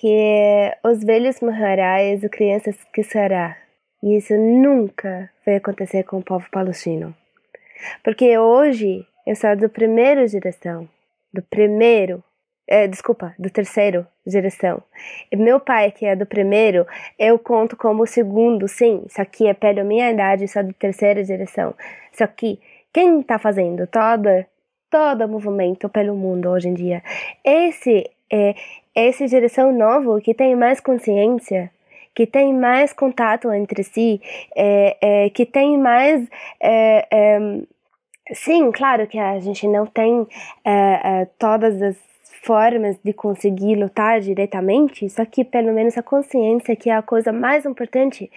[0.00, 3.54] que os velhos morrerão e as crianças que.
[4.02, 7.14] E isso nunca vai acontecer com o povo palestino.
[8.02, 10.88] Porque hoje eu sou do primeiro geração,
[11.34, 12.24] do primeiro,
[12.66, 14.82] é, desculpa, do terceiro geração.
[15.30, 16.86] E meu pai, que é do primeiro,
[17.18, 21.22] eu conto como o segundo, sim, só que é pela minha idade, sou da terceira
[21.22, 21.74] geração.
[22.12, 22.58] Só que
[22.90, 27.02] quem está fazendo todo o movimento pelo mundo hoje em dia,
[27.44, 28.54] esse é
[29.00, 31.70] essa geração nova que tem mais consciência,
[32.14, 34.20] que tem mais contato entre si,
[34.56, 36.28] é, é, que tem mais.
[36.60, 37.38] É, é
[38.32, 40.26] sim, claro que a gente não tem
[40.64, 41.96] é, todas as
[42.42, 47.32] formas de conseguir lutar diretamente, só que pelo menos a consciência que é a coisa
[47.32, 48.30] mais importante.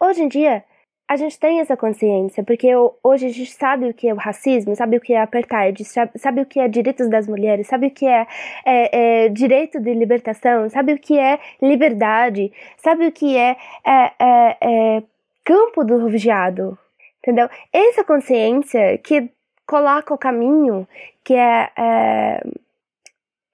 [0.00, 0.64] Hoje em dia,
[1.06, 2.68] a gente tem essa consciência, porque
[3.02, 6.40] hoje a gente sabe o que é o racismo, sabe o que é apartheid, sabe
[6.40, 8.26] o que é direitos das mulheres, sabe o que é,
[8.64, 14.12] é, é direito de libertação, sabe o que é liberdade, sabe o que é, é,
[14.18, 15.02] é, é
[15.44, 16.78] campo do refugiado,
[17.18, 17.50] entendeu?
[17.70, 19.30] Essa consciência que
[19.66, 20.88] coloca o caminho,
[21.22, 22.42] que é, é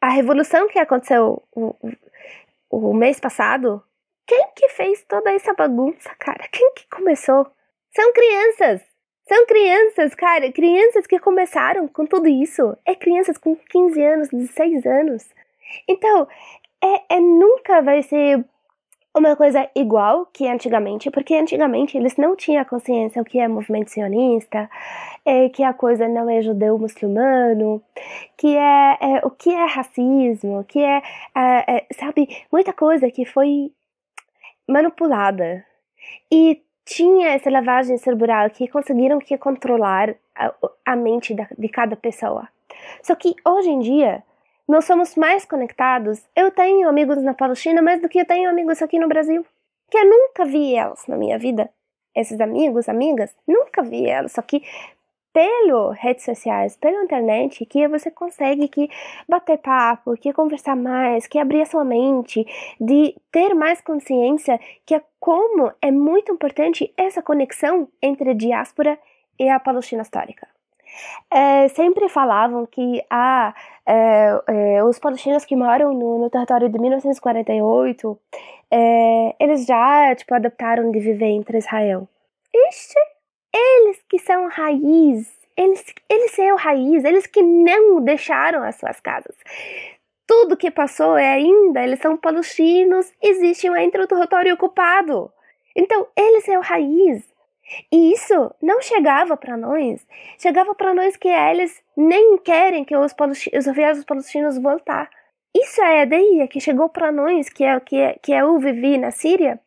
[0.00, 1.74] a revolução que aconteceu o,
[2.70, 3.82] o mês passado,
[4.30, 6.46] quem que fez toda essa bagunça, cara?
[6.52, 7.48] Quem que começou?
[7.92, 8.80] São crianças!
[9.28, 12.76] São crianças, cara, crianças que começaram com tudo isso.
[12.84, 15.28] É crianças com 15 anos, 16 anos.
[15.88, 16.28] Então,
[16.80, 18.44] é, é nunca vai ser
[19.12, 23.90] uma coisa igual que antigamente, porque antigamente eles não tinham consciência o que é movimento
[23.90, 24.70] sionista,
[25.24, 27.82] é, que a coisa não é judeu-muçulmano,
[28.36, 31.02] que é, é, o que é racismo, que é,
[31.34, 33.72] é, é, sabe, muita coisa que foi
[34.70, 35.64] manipulada.
[36.30, 40.52] E tinha essa lavagem cerebral que conseguiram que controlar a,
[40.86, 42.48] a mente da, de cada pessoa.
[43.02, 44.22] Só que hoje em dia
[44.66, 46.24] nós somos mais conectados.
[46.34, 49.44] Eu tenho amigos na Palestina mais do que eu tenho amigos aqui no Brasil.
[49.90, 51.68] Que eu nunca vi elas na minha vida.
[52.14, 54.32] Esses amigos, amigas, nunca vi elas.
[54.32, 54.62] Só que
[55.32, 58.88] pelo redes sociais, pela internet, que você consegue que
[59.28, 62.44] bater papo, que conversar mais, que abrir a sua mente,
[62.80, 68.98] de ter mais consciência que é como é muito importante essa conexão entre a diáspora
[69.38, 70.48] e a Palestina histórica.
[71.30, 73.54] É, sempre falavam que ah,
[73.86, 78.18] é, é, os palestinos que moram no, no território de 1948
[78.70, 82.08] é, eles já tipo adaptaram de viver entre Israel.
[82.52, 82.94] Ixi,
[83.54, 89.36] eles que são raiz, eles, eles são raiz, eles que não deixaram as suas casas.
[90.26, 95.32] Tudo que passou é ainda, eles são palestinos, existem entre o território ocupado.
[95.76, 97.28] Então, eles são raiz.
[97.92, 100.06] E isso não chegava para nós.
[100.38, 105.10] Chegava para nós que eles nem querem que os, os refugiados palestinos voltar.
[105.54, 108.98] Isso é a ideia que chegou para nós, que é que é, que eu vivi
[108.98, 109.60] na Síria.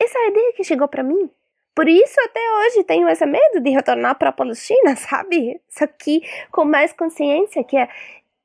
[0.00, 1.30] Essa é a ideia que chegou para mim.
[1.78, 5.60] Por isso, até hoje, tenho esse medo de retornar para a Palestina, sabe?
[5.68, 7.88] Só que com mais consciência que é,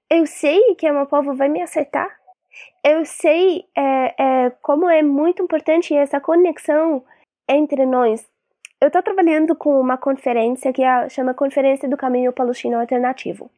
[0.08, 2.16] eu sei que o meu povo vai me aceitar.
[2.84, 7.04] Eu sei é, é, como é muito importante essa conexão
[7.50, 8.24] entre nós.
[8.80, 13.50] Eu estou trabalhando com uma conferência que é, chama Conferência do Caminho Palestino Alternativo.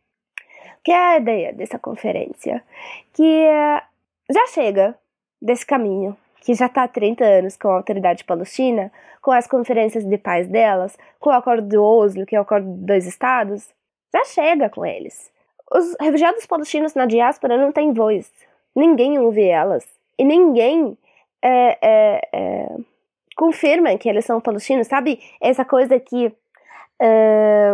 [0.85, 2.63] Que é a ideia dessa conferência?
[3.11, 3.83] Que é,
[4.31, 4.97] já chega
[5.41, 10.05] desse caminho que já está há 30 anos com a autoridade palestina, com as conferências
[10.05, 13.73] de paz delas, com o acordo de Oslo, que é o acordo de dois estados,
[14.13, 15.31] já chega com eles.
[15.73, 18.31] Os refugiados palestinos na diáspora não têm voz.
[18.75, 19.83] Ninguém ouve elas.
[20.19, 20.95] E ninguém
[21.41, 22.75] é, é, é,
[23.35, 24.85] confirma que eles são palestinos.
[24.85, 26.31] Sabe essa coisa que
[27.01, 27.73] é,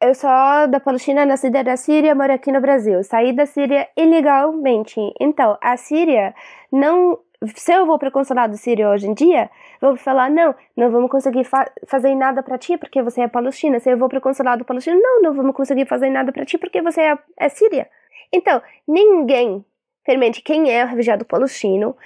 [0.00, 0.30] eu sou
[0.68, 3.02] da Palestina, nascida da Síria, moro aqui no Brasil.
[3.02, 5.00] Saí da Síria ilegalmente.
[5.18, 6.34] Então, a Síria
[6.70, 7.18] não
[7.54, 11.10] se eu vou para o consulado sírio hoje em dia, vou falar, não, não vamos
[11.10, 13.78] conseguir fa fazer nada para ti porque você é palestina.
[13.80, 16.58] Se eu vou para o consulado palestino, não, não vamos conseguir fazer nada para ti
[16.58, 17.88] porque você é, é síria.
[18.32, 19.64] Então, ninguém
[20.04, 21.96] permite quem é o refugiado palestino.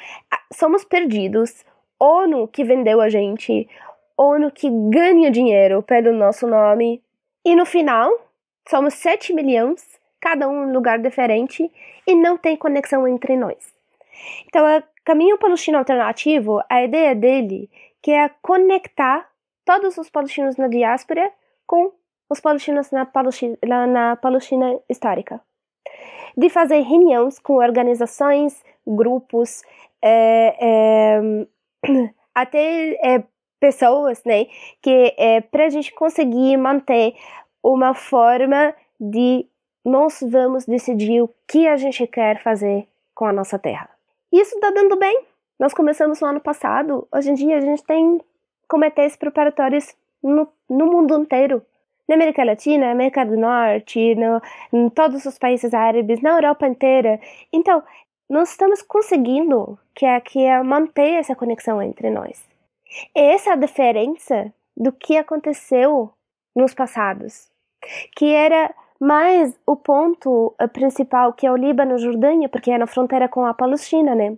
[0.53, 1.65] Somos perdidos.
[2.01, 3.69] ONU que vendeu a gente,
[4.17, 7.03] ONU que ganha dinheiro pelo nosso nome.
[7.45, 8.11] E no final,
[8.67, 9.85] somos 7 milhões,
[10.19, 11.71] cada um em um lugar diferente,
[12.07, 13.80] e não tem conexão entre nós.
[14.47, 14.65] Então,
[15.05, 17.71] Caminho Palestino Alternativo, a ideia dele
[18.03, 19.29] que é conectar
[19.65, 21.31] todos os palestinos na diáspora
[21.67, 21.93] com
[22.29, 23.57] os palestinos na Palestina,
[23.87, 25.41] na Palestina histórica.
[26.37, 29.63] De fazer reuniões com organizações, grupos,
[30.03, 31.21] é, é,
[32.35, 33.25] até é,
[33.59, 34.47] pessoas, né,
[34.81, 37.15] que é para a gente conseguir manter
[37.63, 39.47] uma forma de
[39.85, 44.00] nós vamos decidir o que a gente quer fazer com a nossa terra.
[44.33, 45.25] Isso está dando bem.
[45.59, 47.07] Nós começamos no ano passado.
[47.13, 48.21] Hoje em dia a gente tem
[48.69, 51.63] comitês preparatórios no, no mundo inteiro.
[52.09, 54.41] Na América Latina, na América do Norte, no,
[54.73, 57.21] em todos os países árabes, na Europa inteira.
[57.53, 57.83] Então,
[58.29, 62.45] nós estamos conseguindo que é, que é manter essa conexão entre nós.
[63.15, 66.13] Essa é a diferença do que aconteceu
[66.55, 67.49] nos passados,
[68.17, 72.87] que era mais o ponto eh, principal, que é o Líbano, Jordânia, porque é na
[72.87, 74.37] fronteira com a Palestina, né?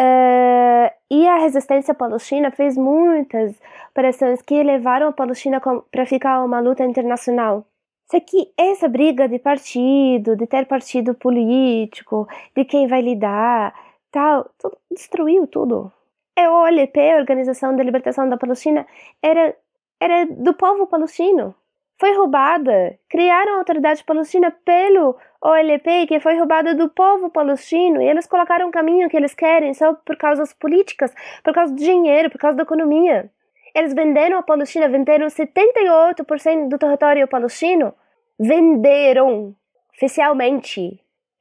[0.00, 3.54] Uh, e a resistência palestina fez muitas
[3.90, 7.66] operações que levaram a Palestina para ficar uma luta internacional.
[8.10, 12.26] Só que essa briga de partido, de ter partido político,
[12.56, 13.74] de quem vai lidar,
[14.10, 15.92] tal, tudo, destruiu tudo.
[16.36, 18.86] É o OLP, a Organização de Libertação da Palestina,
[19.22, 19.54] era,
[20.00, 21.54] era do povo palestino.
[22.02, 22.98] Foi roubada.
[23.08, 28.68] Criaram a autoridade palestina pelo OLP, que foi roubada do povo palestino, e eles colocaram
[28.68, 32.38] o caminho que eles querem só por causa das políticas, por causa do dinheiro, por
[32.38, 33.30] causa da economia.
[33.72, 37.94] Eles venderam a Palestina, venderam 78% do território palestino.
[38.36, 39.54] Venderam
[39.94, 40.98] oficialmente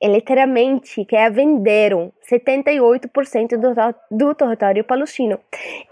[0.07, 3.73] literalmente que é venderam 78% do,
[4.09, 5.39] do território palestino.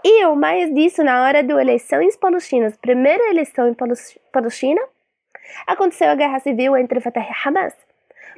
[0.04, 3.76] E o mais disso, na hora das eleições palestinas, primeira eleição em
[4.32, 4.80] Palestina,
[5.66, 7.74] aconteceu a guerra civil entre Fatah e Hamas.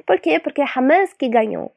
[0.05, 0.39] Por quê?
[0.39, 1.71] Porque é Hamas que ganhou.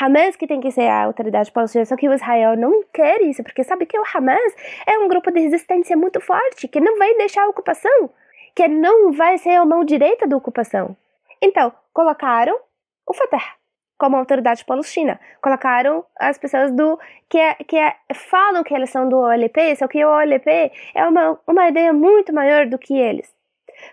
[0.00, 3.42] Hamas que tem que ser a autoridade palestina, só que o Israel não quer isso,
[3.42, 4.54] porque sabe que o Hamas
[4.86, 8.10] é um grupo de resistência muito forte, que não vai deixar a ocupação,
[8.54, 10.96] que não vai ser a mão direita da ocupação.
[11.40, 12.58] Então, colocaram
[13.06, 13.56] o Fatah
[13.98, 15.20] como autoridade palestina.
[15.40, 19.86] Colocaram as pessoas do que, é, que é, falam que eles são do OLP, só
[19.88, 23.32] que o OLP é uma, uma ideia muito maior do que eles.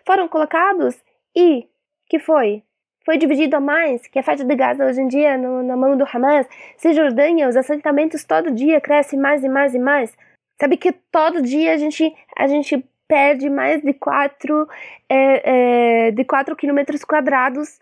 [0.06, 1.02] Foram colocados
[1.36, 1.68] e
[2.08, 2.64] que foi?
[3.06, 5.98] Foi dividido a mais, que a faixa de Gaza hoje em dia no, na mão
[5.98, 6.48] do Hamas.
[6.78, 10.16] Cisjordânia, os assentamentos todo dia crescem mais e mais e mais.
[10.60, 14.68] Sabe que todo dia a gente, a gente perde mais de 4
[15.10, 17.80] é, é, de 4 quilômetros quadrados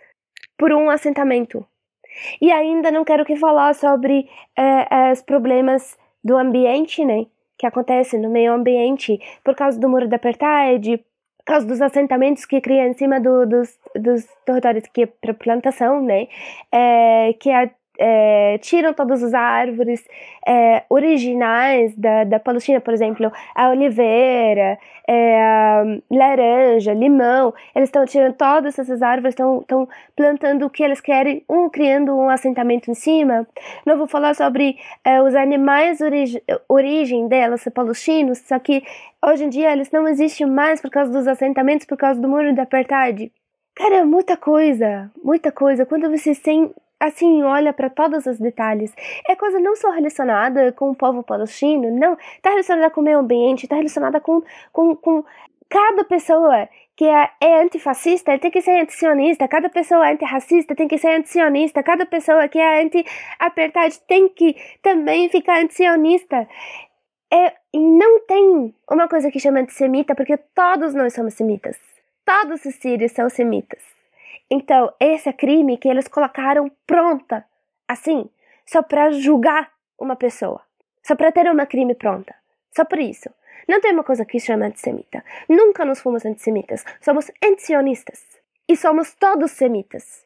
[0.60, 1.66] por um assentamento.
[2.42, 7.26] E ainda não quero que falar sobre é, os problemas do ambiente, né?
[7.58, 12.46] Que acontecem no meio ambiente por causa do muro da apartheid, por causa dos assentamentos
[12.46, 16.28] que cria em cima do, dos, dos territórios que é para plantação, né?
[16.72, 20.08] É, que é é, tiram todas as árvores
[20.48, 28.06] é, originais da, da Palestina, por exemplo, a oliveira, é, a laranja, limão, eles estão
[28.06, 32.94] tirando todas essas árvores, estão plantando o que eles querem, um criando um assentamento em
[32.94, 33.46] cima.
[33.86, 38.82] Não vou falar sobre é, os animais origi origem delas, palestinos, só que
[39.26, 42.56] hoje em dia eles não existem mais por causa dos assentamentos, por causa do muro
[42.56, 43.32] da apartheid.
[43.76, 45.86] Cara, muita coisa, muita coisa.
[45.86, 48.94] Quando você tem assim olha para todos os detalhes.
[49.28, 52.18] É coisa não só relacionada com o povo palestino, não.
[52.36, 55.24] Está relacionada com o meio ambiente, está relacionada com, com, com
[55.70, 60.98] cada pessoa que é, é antifascista tem que ser antisionista, cada pessoa antirracista tem que
[60.98, 66.46] ser antisionista, cada pessoa que é anti-apartheid tem que também ficar antisionista.
[67.32, 71.78] É, não tem uma coisa que chama antissemita, porque todos nós somos semitas.
[72.26, 73.99] Todos os sírios são semitas.
[74.50, 77.46] Então, esse é crime que eles colocaram pronta,
[77.88, 78.30] assim,
[78.66, 80.62] só para julgar uma pessoa,
[81.04, 82.36] só para ter uma crime pronta,
[82.76, 83.30] só por isso.
[83.68, 85.24] Não tem uma coisa que chama antissemita.
[85.48, 86.84] Nunca nos fomos antissemitas.
[87.00, 88.26] Somos antisionistas.
[88.68, 90.26] E somos todos semitas.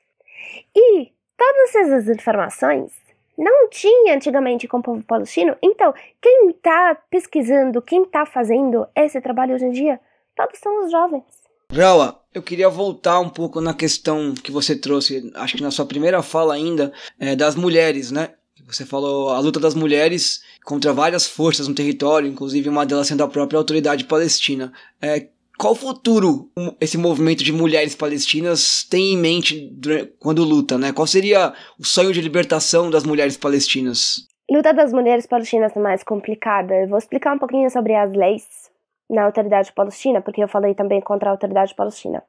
[0.74, 2.94] E todas essas informações
[3.38, 5.58] não tinha antigamente com o povo palestino.
[5.62, 10.00] Então, quem está pesquisando, quem está fazendo esse trabalho hoje em dia,
[10.36, 11.42] todos são os jovens.
[11.74, 15.88] Raua, eu queria voltar um pouco na questão que você trouxe, acho que na sua
[15.88, 18.30] primeira fala ainda, é, das mulheres, né?
[18.68, 23.24] Você falou a luta das mulheres contra várias forças no território, inclusive uma delas sendo
[23.24, 24.71] a própria autoridade palestina.
[25.02, 26.50] É, qual futuro
[26.80, 29.76] esse movimento de mulheres palestinas tem em mente
[30.19, 30.94] quando luta, né?
[30.94, 34.28] Qual seria o sonho de libertação das mulheres palestinas?
[34.50, 36.74] Luta das mulheres palestinas é mais complicada.
[36.76, 38.73] Eu vou explicar um pouquinho sobre as leis
[39.14, 42.24] na autoridade palestina, porque eu falei também contra a autoridade palestina.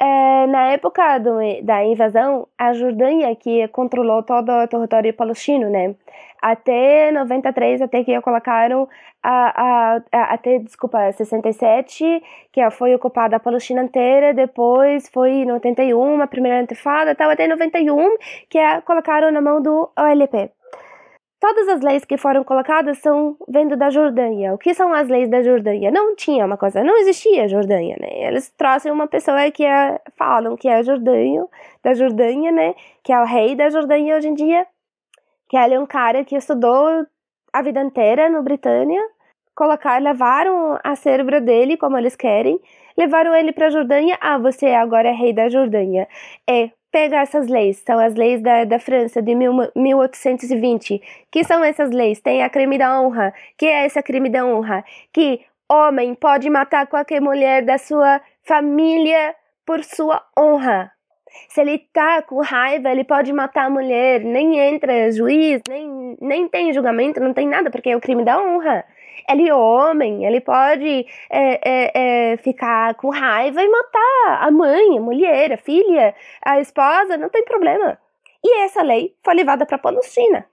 [0.00, 5.94] é, na época do, da invasão, a Jordânia que controlou todo o território palestino, né?
[6.40, 8.88] Até 93, até que colocaram
[9.22, 15.52] a, a, a, até, desculpa, 67, que foi ocupada a Palestina inteira, depois foi em
[15.52, 18.16] 81, a primeira intifada, tal, até 91,
[18.48, 20.50] que colocaram na mão do OLP.
[21.40, 24.52] Todas as leis que foram colocadas são vindo da Jordânia.
[24.52, 25.90] O que são as leis da Jordânia?
[25.90, 28.28] Não tinha uma coisa, não existia Jordânia, né?
[28.28, 31.48] Eles trouxeram uma pessoa que é, falam que é Jordânio,
[31.82, 32.74] da Jordânia, né?
[33.02, 34.66] Que é o rei da Jordânia hoje em dia.
[35.48, 37.06] Que ele é um cara que estudou
[37.54, 39.00] a vida inteira no Britânia.
[39.54, 42.60] Colocar, levaram a cérebro dele como eles querem,
[42.98, 44.18] levaram ele para a Jordânia.
[44.20, 46.06] Ah, você agora é rei da Jordânia.
[46.46, 51.00] É, pega essas leis, são as leis da, da França de mil, 1820.
[51.30, 52.20] Que são essas leis?
[52.20, 53.32] Tem a crime da honra.
[53.56, 54.84] Que é essa crime da honra?
[55.12, 59.34] Que homem pode matar qualquer mulher da sua família
[59.64, 60.90] por sua honra.
[61.48, 66.48] Se ele tá com raiva, ele pode matar a mulher, nem entra juiz, nem, nem
[66.48, 68.84] tem julgamento, não tem nada, porque é o crime da honra.
[69.28, 74.98] Ele é homem, ele pode é, é, é, ficar com raiva e matar a mãe,
[74.98, 76.14] a mulher, a filha,
[76.44, 77.98] a esposa, não tem problema.
[78.44, 80.46] E essa lei foi levada para a Palestina.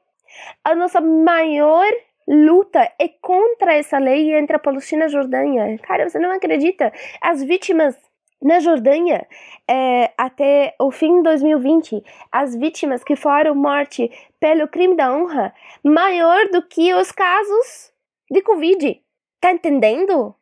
[0.64, 1.88] A nossa maior
[2.28, 5.78] luta é contra essa lei entre a Palestina e a Jordânia.
[5.80, 6.92] Cara, você não acredita?
[7.22, 7.96] As vítimas
[8.42, 9.28] na Jordânia,
[9.68, 14.10] é, até o fim de 2020, as vítimas que foram mortas
[14.40, 15.54] pelo crime da honra,
[15.84, 17.92] maior do que os casos
[18.30, 19.02] de Covid.
[19.40, 20.36] Tá entendendo?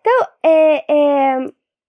[0.00, 1.46] Então, é, é,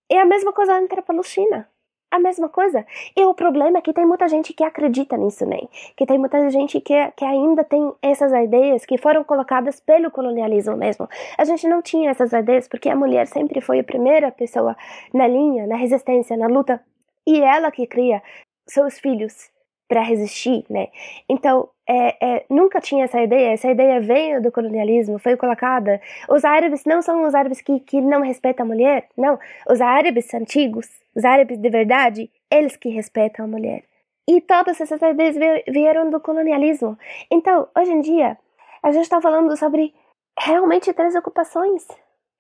[0.10, 1.70] é a mesma coisa a Palestina.
[2.12, 2.86] A mesma coisa.
[3.16, 5.58] E o problema é que tem muita gente que acredita nisso, né?
[5.98, 10.78] Que tem muita gente que, que ainda tem essas ideias que foram colocadas pelo colonialismo
[10.78, 11.10] mesmo.
[11.38, 14.78] A gente não tinha essas ideias porque a mulher sempre foi a primeira pessoa
[15.14, 16.82] na linha, na resistência, na luta.
[17.28, 18.22] E ela que cria
[18.68, 19.50] seus filhos
[19.88, 20.88] para resistir, né?
[21.30, 26.02] Então, é, é, nunca tinha essa ideia, essa ideia veio do colonialismo, foi colocada.
[26.28, 29.40] Os árabes não são os árabes que, que não respeitam a mulher, não.
[29.70, 33.84] Os árabes antigos, os árabes de verdade, eles que respeitam a mulher.
[34.28, 35.36] E todas essas ideias
[35.68, 36.98] vieram do colonialismo.
[37.30, 38.38] Então, hoje em dia,
[38.82, 39.94] a gente está falando sobre
[40.40, 41.88] realmente três ocupações: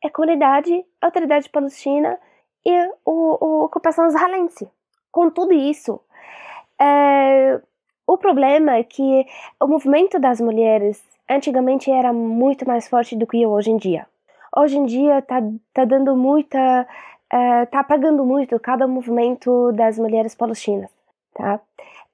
[0.03, 2.19] a comunidade, a autoridade palestina
[2.65, 4.67] e o, o ocupação israelense.
[5.11, 6.01] Com tudo isso,
[6.79, 7.61] é,
[8.07, 9.25] o problema é que
[9.61, 14.05] o movimento das mulheres antigamente era muito mais forte do que hoje em dia.
[14.55, 15.41] Hoje em dia tá,
[15.73, 16.87] tá dando muita.
[17.31, 20.91] É, tá apagando muito cada movimento das mulheres palestinas,
[21.33, 21.59] tá?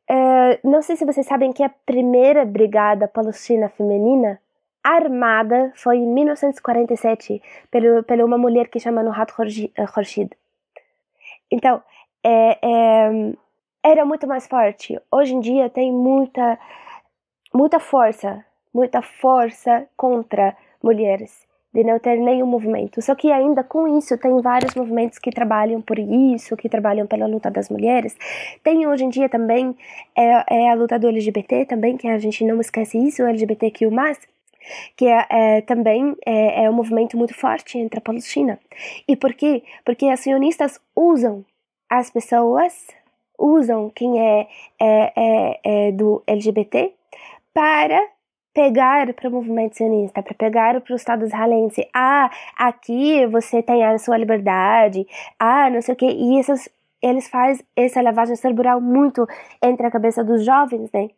[0.10, 4.40] É, não sei se vocês sabem que a primeira brigada palestina feminina
[4.84, 10.32] armada foi em 1947 pelo, pela uma mulher que chama Nuhat Khorshid.
[11.52, 11.84] Então,
[12.24, 13.34] é, é,
[13.84, 15.00] era muito mais forte.
[15.12, 16.60] Hoje em dia tem muita
[17.54, 23.02] muita força, muita força contra mulheres de não ter nenhum movimento.
[23.02, 27.26] Só que ainda com isso tem vários movimentos que trabalham por isso, que trabalham pela
[27.26, 28.16] luta das mulheres.
[28.64, 29.76] Tem hoje em dia também
[30.16, 33.90] é, é a luta do LGBT também, que a gente não esquece isso, o LGBTQ+,
[34.98, 38.60] que é, é também é, é, um movimento muito forte entre a Palestina.
[39.08, 39.64] E por quê?
[39.86, 41.46] Porque as sionistas usam
[41.90, 42.88] as pessoas
[43.42, 44.48] usam quem é,
[44.80, 46.94] é, é, é do LGBT
[47.54, 48.00] para
[48.54, 51.88] pegar para o movimento sionista, para pegar para o Estado israelense.
[51.94, 55.08] Ah, aqui você tem a sua liberdade.
[55.40, 56.06] Ah, não sei o que.
[56.06, 56.70] E essas,
[57.02, 59.28] eles fazem essa lavagem cerebral muito
[59.62, 61.10] entre a cabeça dos jovens, né?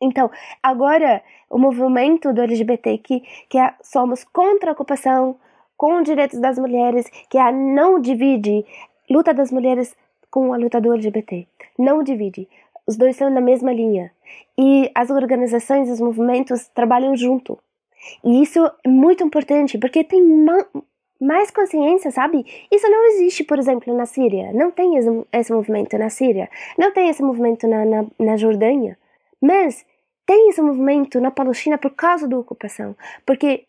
[0.00, 0.30] Então,
[0.62, 5.36] agora, o movimento do LGBT, que, que é, somos contra a ocupação,
[5.76, 8.64] com os direitos das mulheres, que é, não divide
[9.10, 9.96] luta das mulheres
[10.30, 11.46] com a luta do LGBT.
[11.78, 12.48] Não divide.
[12.86, 14.10] Os dois estão na mesma linha.
[14.56, 17.58] E as organizações, os movimentos trabalham junto.
[18.24, 20.64] E isso é muito importante, porque tem ma
[21.20, 22.46] mais consciência, sabe?
[22.70, 24.52] Isso não existe, por exemplo, na Síria.
[24.52, 26.48] Não tem esse, esse movimento na Síria.
[26.78, 28.96] Não tem esse movimento na, na, na Jordânia.
[29.40, 29.84] Mas
[30.24, 32.94] tem esse movimento na Palestina por causa da ocupação.
[33.26, 33.64] Porque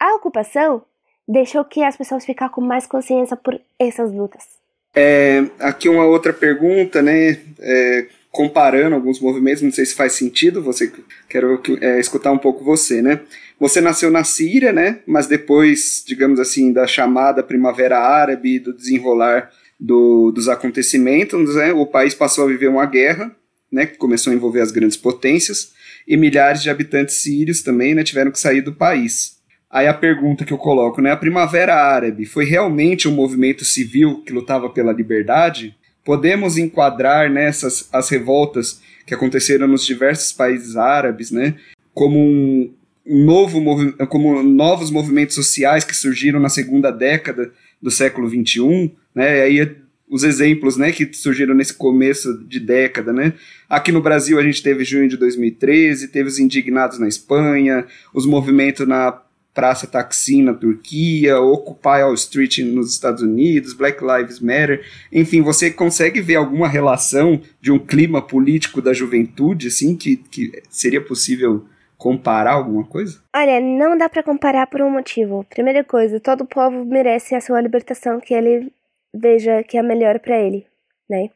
[0.00, 0.82] a ocupação
[1.26, 4.58] deixou que as pessoas ficassem com mais consciência por essas lutas.
[4.94, 7.38] É, aqui uma outra pergunta, né?
[7.60, 10.92] É, comparando alguns movimentos, não sei se faz sentido, você
[11.28, 13.20] quero é, escutar um pouco você, né?
[13.58, 15.00] Você nasceu na Síria, né?
[15.06, 21.72] Mas depois, digamos assim, da chamada Primavera Árabe, do desenrolar do, dos acontecimentos, né?
[21.72, 23.34] O país passou a viver uma guerra,
[23.70, 23.86] né?
[23.86, 25.72] Que começou a envolver as grandes potências
[26.06, 28.04] e milhares de habitantes sírios também, né?
[28.04, 29.37] Tiveram que sair do país.
[29.70, 31.10] Aí a pergunta que eu coloco, né?
[31.10, 35.76] A Primavera Árabe foi realmente um movimento civil que lutava pela liberdade?
[36.08, 41.56] podemos enquadrar nessas as revoltas que aconteceram nos diversos países árabes, né,
[41.92, 43.60] como um novo
[44.08, 49.76] como novos movimentos sociais que surgiram na segunda década do século XXI, né, aí
[50.08, 53.34] os exemplos, né, que surgiram nesse começo de década, né?
[53.68, 58.24] Aqui no Brasil a gente teve junho de 2013, teve os indignados na Espanha, os
[58.24, 59.20] movimentos na
[59.58, 64.86] Praça Taksim na Turquia, Occupy Wall Street nos Estados Unidos, Black Lives Matter.
[65.10, 70.62] Enfim, você consegue ver alguma relação de um clima político da juventude, assim, que, que
[70.70, 73.20] seria possível comparar alguma coisa?
[73.34, 75.44] Olha, não dá para comparar por um motivo.
[75.50, 78.72] Primeira coisa, todo povo merece a sua libertação, que ele
[79.12, 80.68] veja que é melhor para ele,
[81.10, 81.30] né?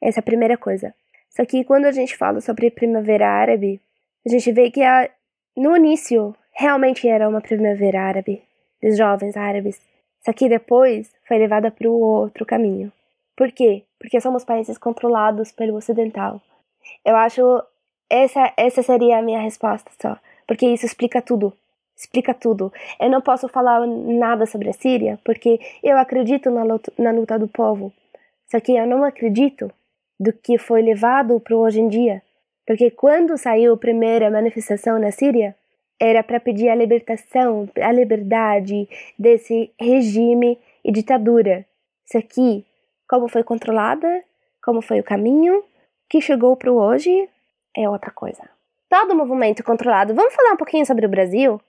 [0.00, 0.94] Essa é a primeira coisa.
[1.28, 3.80] Só que quando a gente fala sobre primavera árabe,
[4.24, 5.10] a gente vê que a,
[5.56, 8.42] no início realmente era uma primavera árabe,
[8.82, 9.80] dos jovens árabes.
[10.24, 12.92] Só que depois foi levada para o outro caminho.
[13.36, 13.82] Por quê?
[13.98, 16.40] Porque somos países controlados pelo ocidental.
[17.04, 17.62] Eu acho
[18.08, 21.52] essa essa seria a minha resposta só, porque isso explica tudo.
[21.96, 22.72] Explica tudo.
[23.00, 27.38] Eu não posso falar nada sobre a Síria, porque eu acredito na luta, na luta
[27.38, 27.92] do povo.
[28.50, 29.70] Só que eu não acredito
[30.18, 32.22] do que foi levado para hoje em dia.
[32.66, 35.54] Porque quando saiu a primeira manifestação na Síria,
[36.00, 38.88] era para pedir a libertação, a liberdade
[39.18, 41.64] desse regime e ditadura.
[42.06, 42.64] Isso aqui,
[43.08, 44.22] como foi controlada,
[44.62, 45.62] como foi o caminho
[46.08, 47.28] que chegou para hoje,
[47.76, 48.42] é outra coisa.
[48.88, 50.14] Todo movimento controlado.
[50.14, 51.54] Vamos falar um pouquinho sobre o Brasil?
[51.54, 51.60] O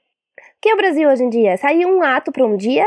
[0.61, 1.57] que é o Brasil hoje em dia?
[1.57, 2.85] Sair um ato para um dia?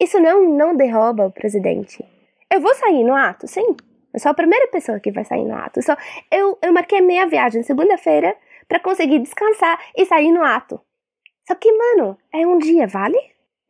[0.00, 2.04] Isso não, não derruba o presidente.
[2.50, 3.76] Eu vou sair no ato, sim.
[4.14, 5.82] Eu sou a primeira pessoa que vai sair no ato.
[5.82, 5.96] Só,
[6.30, 8.34] eu, eu marquei minha viagem segunda-feira
[8.68, 10.80] para conseguir descansar e sair no ato.
[11.46, 13.18] Só que, mano, é um dia, vale?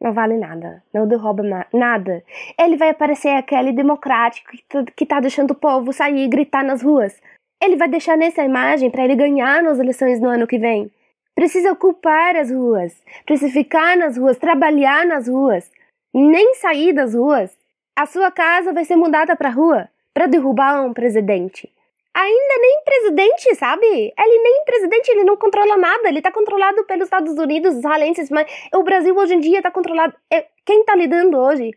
[0.01, 0.82] Não vale nada.
[0.92, 1.42] Não derruba
[1.72, 2.24] nada.
[2.59, 6.64] Ele vai aparecer aquele democrático que tá, que tá deixando o povo sair e gritar
[6.64, 7.20] nas ruas.
[7.62, 10.90] Ele vai deixar nessa imagem para ele ganhar nas eleições no ano que vem.
[11.34, 15.70] Precisa ocupar as ruas, precisa ficar nas ruas, trabalhar nas ruas,
[16.14, 17.55] nem sair das ruas.
[17.94, 21.70] A sua casa vai ser mudada para rua para derrubar um presidente
[22.16, 23.86] ainda nem presidente, sabe?
[23.86, 26.08] Ele nem presidente, ele não controla nada.
[26.08, 29.70] Ele tá controlado pelos Estados Unidos, os israelenses, mas o Brasil hoje em dia tá
[29.70, 30.14] controlado.
[30.32, 31.72] É, quem tá lidando hoje?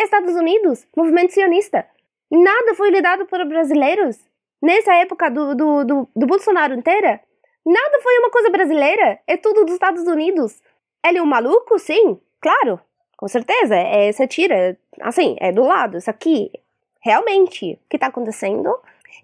[0.00, 1.86] Estados Unidos, movimento sionista.
[2.28, 4.18] Nada foi lidado por brasileiros.
[4.60, 7.20] Nessa época do, do, do, do Bolsonaro inteira,
[7.64, 9.20] nada foi uma coisa brasileira.
[9.28, 10.60] É tudo dos Estados Unidos.
[11.06, 11.78] Ele é um maluco?
[11.78, 12.80] Sim, claro.
[13.16, 13.76] Com certeza.
[13.76, 14.76] É tira.
[15.00, 15.98] Assim, é do lado.
[15.98, 16.50] Isso aqui.
[17.00, 17.74] Realmente.
[17.74, 18.74] O que tá acontecendo?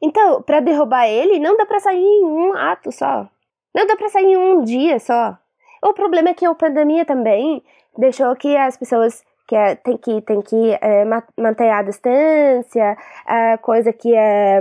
[0.02, 3.28] Então, para derrubar ele, não dá para sair em um ato só.
[3.74, 5.36] Não dá para sair em um dia só.
[5.82, 7.62] O problema é que a pandemia também
[7.96, 11.04] deixou que as pessoas que é, tem que tem que é,
[11.36, 14.60] manter a distância, a coisa que é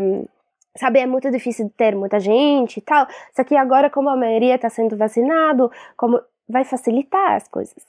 [0.77, 3.05] sabe é muito difícil de ter muita gente e tal.
[3.35, 7.85] Só que agora como a maioria está sendo vacinado, como vai facilitar as coisas.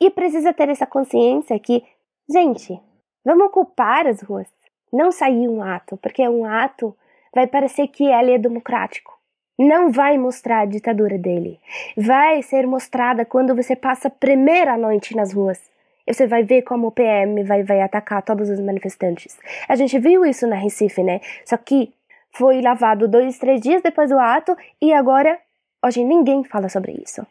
[0.00, 1.82] E precisa ter essa consciência que,
[2.28, 2.80] gente,
[3.24, 4.48] vamos ocupar as ruas
[4.92, 6.96] não sair um ato, porque um ato
[7.34, 9.18] vai parecer que ele é democrático.
[9.58, 11.60] Não vai mostrar a ditadura dele.
[11.96, 15.60] Vai ser mostrada quando você passa a primeira noite nas ruas.
[16.06, 19.38] E você vai ver como o PM vai, vai atacar todos os manifestantes.
[19.68, 21.20] A gente viu isso na Recife, né?
[21.44, 21.92] Só que
[22.32, 25.38] foi lavado dois, três dias depois do ato e agora,
[25.84, 27.26] hoje ninguém fala sobre isso.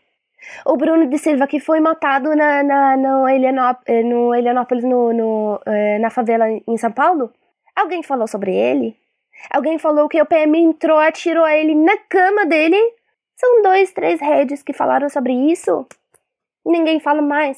[0.66, 6.00] O Bruno de Silva que foi matado na, na, no, Helianópolis, no no, no, eh,
[6.00, 7.32] na favela em São Paulo,
[7.80, 8.98] Alguém falou sobre ele?
[9.50, 12.78] Alguém falou que o PM entrou, atirou ele na cama dele?
[13.38, 15.88] São dois, três redes que falaram sobre isso.
[16.66, 17.58] Ninguém fala mais.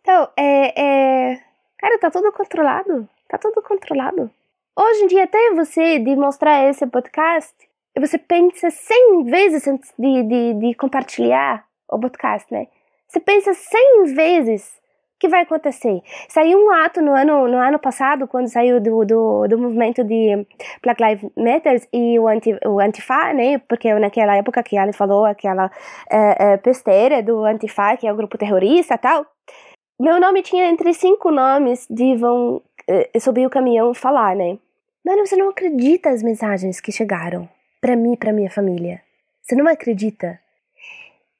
[0.00, 1.40] Então, é, é.
[1.76, 3.06] Cara, tá tudo controlado.
[3.28, 4.30] Tá tudo controlado.
[4.74, 7.54] Hoje em dia, até você de mostrar esse podcast,
[7.98, 12.66] você pensa cem vezes antes de, de, de compartilhar o podcast, né?
[13.06, 14.80] Você pensa cem vezes
[15.18, 16.00] que vai acontecer?
[16.28, 20.46] Saiu um ato no ano, no ano passado, quando saiu do, do, do movimento de
[20.82, 23.58] Black Lives Matter e o, anti, o Antifa, né?
[23.58, 25.70] Porque naquela época que ela falou aquela
[26.10, 29.26] é, é, besteira do Antifa, que é o grupo terrorista e tal.
[30.00, 34.58] Meu nome tinha entre cinco nomes de vão é, subir o caminhão falar, né?
[35.04, 37.48] Mano, você não acredita as mensagens que chegaram
[37.80, 39.02] para mim e pra minha família.
[39.42, 40.38] Você não acredita.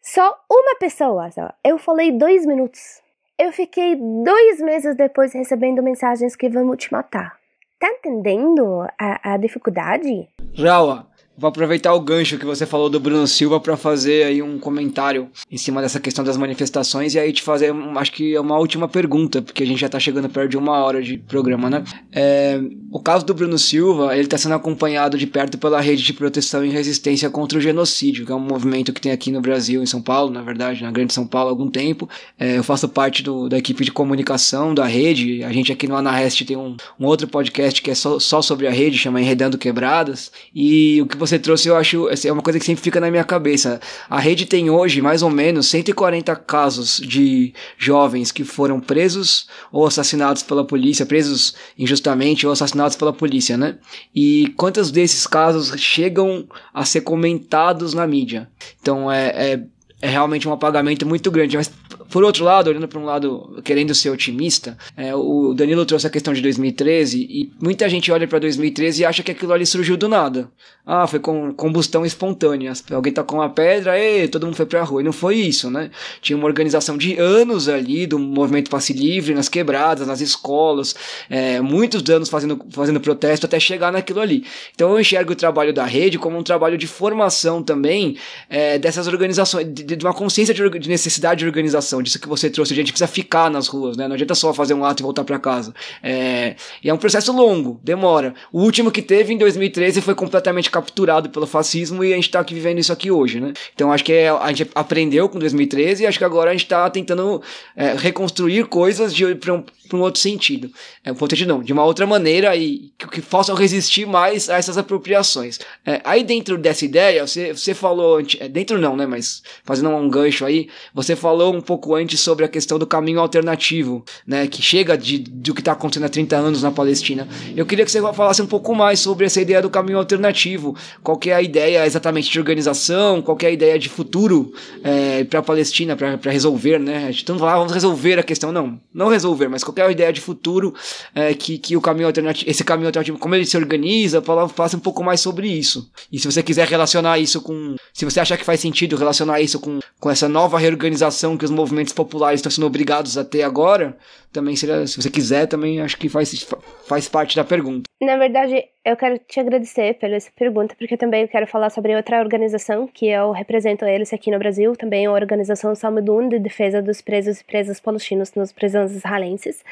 [0.01, 1.53] Só uma pessoa, só.
[1.63, 3.03] Eu falei dois minutos
[3.39, 7.39] eu fiquei dois meses depois recebendo mensagens que vão te matar.
[7.79, 10.29] Tá entendendo a, a dificuldade?
[10.53, 11.07] Jaua,
[11.41, 15.29] Vou aproveitar o gancho que você falou do Bruno Silva para fazer aí um comentário
[15.49, 18.89] em cima dessa questão das manifestações e aí te fazer, acho que é uma última
[18.89, 21.85] pergunta, porque a gente já tá chegando perto de uma hora de programa, né?
[22.11, 22.61] É,
[22.91, 26.65] o caso do Bruno Silva, ele tá sendo acompanhado de perto pela Rede de Proteção
[26.65, 29.87] e Resistência contra o Genocídio, que é um movimento que tem aqui no Brasil, em
[29.87, 32.09] São Paulo, na verdade, na Grande São Paulo há algum tempo.
[32.37, 35.95] É, eu faço parte do, da equipe de comunicação da rede, a gente aqui no
[35.95, 39.57] Anarrest tem um, um outro podcast que é só, só sobre a rede, chama Enredando
[39.57, 43.01] Quebradas, e o que você você trouxe, eu acho, é uma coisa que sempre fica
[43.01, 43.81] na minha cabeça.
[44.09, 49.87] A rede tem hoje mais ou menos 140 casos de jovens que foram presos ou
[49.87, 53.77] assassinados pela polícia, presos injustamente ou assassinados pela polícia, né?
[54.15, 58.49] E quantos desses casos chegam a ser comentados na mídia?
[58.81, 59.63] Então é, é,
[60.01, 61.57] é realmente um apagamento muito grande.
[61.57, 61.71] Mas
[62.11, 66.11] por outro lado, olhando para um lado, querendo ser otimista, é, o Danilo trouxe a
[66.11, 69.97] questão de 2013 e muita gente olha para 2013 e acha que aquilo ali surgiu
[69.97, 70.51] do nada.
[70.91, 72.73] Ah, foi com combustão espontânea.
[72.91, 75.03] Alguém tacou uma pedra, e todo mundo foi pra rua.
[75.03, 75.91] E não foi isso, né?
[76.23, 80.95] Tinha uma organização de anos ali do movimento passe livre, nas quebradas, nas escolas,
[81.29, 84.47] é, muitos anos fazendo, fazendo protesto até chegar naquilo ali.
[84.75, 88.17] Então eu enxergo o trabalho da rede como um trabalho de formação também
[88.49, 92.51] é, dessas organizações, de, de uma consciência de, de necessidade de organização disso que você
[92.51, 94.07] trouxe, a gente precisa ficar nas ruas, né?
[94.07, 95.75] Não adianta só fazer um ato e voltar para casa.
[96.03, 98.35] É, e é um processo longo, demora.
[98.53, 102.41] O último que teve em 2013 foi completamente capturado pelo fascismo e a gente tá
[102.41, 103.53] aqui vivendo isso aqui hoje, né?
[103.75, 106.67] Então acho que é, a gente aprendeu com 2013 e acho que agora a gente
[106.67, 107.43] tá tentando
[107.77, 110.71] é, reconstruir coisas de, um, um outro sentido.
[111.05, 114.57] É, um sentido não, de uma outra maneira e que, que possam resistir mais a
[114.57, 115.59] essas apropriações.
[115.85, 119.07] É, aí dentro dessa ideia, você, você falou, é, dentro não, né?
[119.07, 122.87] Mas fazendo um gancho aí, você falou um pouco pouco antes sobre a questão do
[122.87, 127.27] caminho alternativo, né, que chega de, do que está acontecendo há 30 anos na Palestina.
[127.57, 130.77] Eu queria que você falasse um pouco mais sobre essa ideia do caminho alternativo.
[131.03, 134.53] Qual é a ideia exatamente de organização, qual é a ideia de futuro
[134.85, 137.07] é, para a Palestina, para resolver, né?
[137.09, 138.79] A gente não fala, vamos resolver a questão, não.
[138.93, 140.75] Não resolver, mas qual é a ideia de futuro
[141.15, 144.69] é, que, que o caminho alternativo, esse caminho alternativo, como ele se organiza, fala, fala
[144.75, 145.91] um pouco mais sobre isso.
[146.13, 147.77] E se você quiser relacionar isso com.
[147.93, 151.51] Se você achar que faz sentido relacionar isso com, com essa nova reorganização que os
[151.51, 153.97] movimentos movimentos populares estão sendo obrigados a ter agora,
[154.33, 156.47] também seria, se você quiser, também acho que faz,
[156.87, 157.89] faz parte da pergunta.
[158.01, 162.21] Na verdade, eu quero te agradecer pela essa pergunta, porque também quero falar sobre outra
[162.21, 167.01] organização que eu represento eles aqui no Brasil, também a organização Salmedun de defesa dos
[167.01, 169.65] presos e presas palestinos nos prisões israelenses,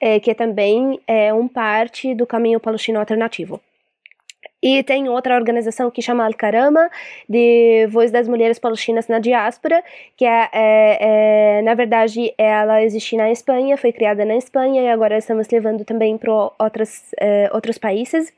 [0.00, 3.60] é, que também é um parte do caminho palestino alternativo.
[4.62, 6.90] E tem outra organização que chama Al-Karama,
[7.28, 9.84] de Voz das Mulheres Palestinas na Diáspora,
[10.16, 14.88] que é, é, é, na verdade ela existe na Espanha, foi criada na Espanha e
[14.88, 18.32] agora estamos levando também para outros, é, outros países.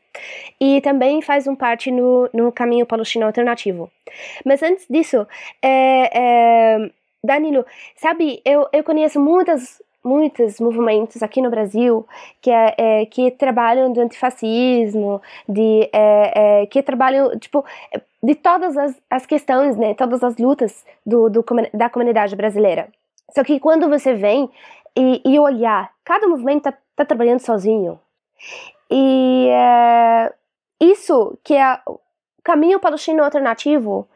[0.60, 3.90] E também faz um parte no, no caminho palestino alternativo.
[4.44, 5.26] Mas antes disso,
[5.62, 6.90] é, é,
[7.22, 7.64] Danilo,
[7.96, 12.06] sabe, eu, eu conheço muitas muitos movimentos aqui no Brasil
[12.40, 17.64] que, é, é que trabalham do antifascismo, de, é, é, que trabalham, tipo,
[18.22, 22.88] de todas as, as questões, né, todas as lutas do, do, da comunidade brasileira.
[23.34, 24.50] Só que quando você vem
[24.96, 28.00] e, e olhar, cada movimento está tá trabalhando sozinho.
[28.90, 30.32] E é,
[30.80, 32.00] isso que é o
[32.42, 34.08] caminho palestino alternativo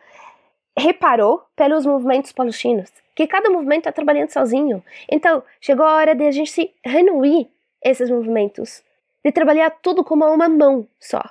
[0.76, 4.82] reparou pelos movimentos palestinos que cada movimento está trabalhando sozinho.
[5.10, 7.46] Então, chegou a hora de a gente se renovar
[7.82, 8.82] esses movimentos,
[9.24, 11.22] de trabalhar tudo como uma mão só.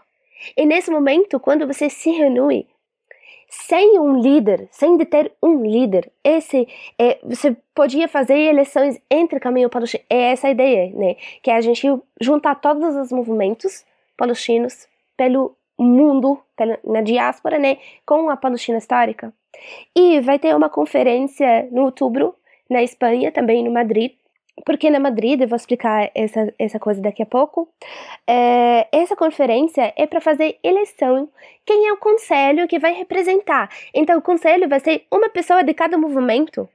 [0.55, 2.67] E nesse momento, quando você se reúne,
[3.49, 6.67] sem um líder, sem de ter um líder, esse
[6.97, 10.03] é, você podia fazer eleições entre caminho palestino.
[10.09, 11.15] É essa a ideia, né?
[11.41, 11.87] Que é a gente
[12.19, 13.85] juntar todos os movimentos
[14.17, 17.77] palestinos pelo mundo, pela, na diáspora, né?
[18.05, 19.31] Com a Palestina histórica.
[19.95, 22.35] E vai ter uma conferência no outubro,
[22.69, 24.13] na Espanha, também no Madrid,
[24.65, 27.67] porque na Madrid, eu vou explicar essa, essa coisa daqui a pouco,
[28.27, 31.27] é, essa conferência é para fazer eleição.
[31.65, 33.69] Quem é o conselho que vai representar?
[33.93, 36.69] Então, o conselho vai ser uma pessoa de cada movimento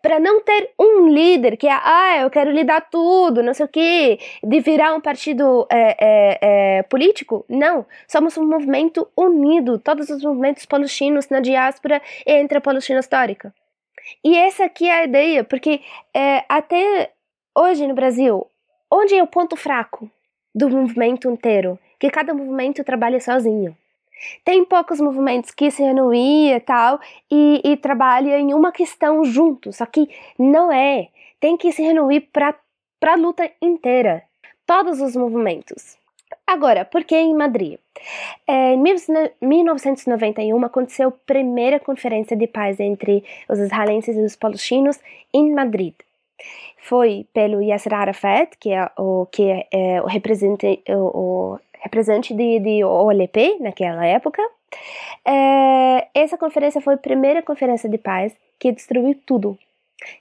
[0.00, 3.68] para não ter um líder que é, ah, eu quero lidar tudo, não sei o
[3.68, 6.38] quê, de virar um partido é, é,
[6.78, 7.44] é, político.
[7.48, 13.54] Não, somos um movimento unido, todos os movimentos palestinos na diáspora entre a Palestina histórica.
[14.24, 15.80] E essa aqui é a ideia, porque
[16.14, 17.10] é, até
[17.56, 18.46] hoje no Brasil,
[18.90, 20.10] onde é o ponto fraco
[20.54, 21.78] do movimento inteiro?
[21.98, 23.76] Que cada movimento trabalha sozinho.
[24.44, 27.00] Tem poucos movimentos que se renuia e tal
[27.30, 30.08] e, e trabalha em uma questão junto, só que
[30.38, 31.08] não é.
[31.40, 32.56] Tem que se reunir para
[33.02, 34.22] a luta inteira.
[34.64, 35.98] Todos os movimentos.
[36.46, 37.78] Agora, por que em Madrid?
[38.46, 38.78] É, em
[39.40, 44.98] 1991 aconteceu a primeira conferência de paz entre os israelenses e os palestinos
[45.32, 45.94] em Madrid.
[46.78, 52.34] Foi pelo Yasser Arafat, que é o, que é, é o representante, o, o representante
[52.34, 54.42] de, de OLP naquela época.
[55.26, 59.58] É, essa conferência foi a primeira conferência de paz que destruiu tudo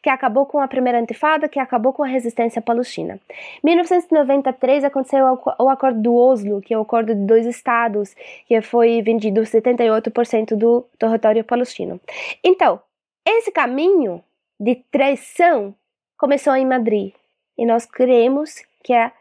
[0.02, 3.20] que acabou com a primeira intifada, que acabou com a resistência palestina.
[3.64, 5.26] Em 1993 aconteceu
[5.60, 8.16] o Acordo do Oslo, que é o acordo de dois estados,
[8.48, 12.00] que foi vendido 78% do território palestino.
[12.44, 12.80] Então,
[13.26, 14.24] esse caminho
[14.60, 15.74] de traição
[16.18, 17.14] começou em Madrid,
[17.58, 19.12] e nós queremos que é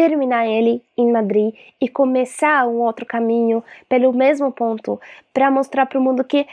[0.00, 4.98] terminar ele em Madrid e começar um outro caminho pelo mesmo ponto
[5.30, 6.46] para mostrar para o mundo que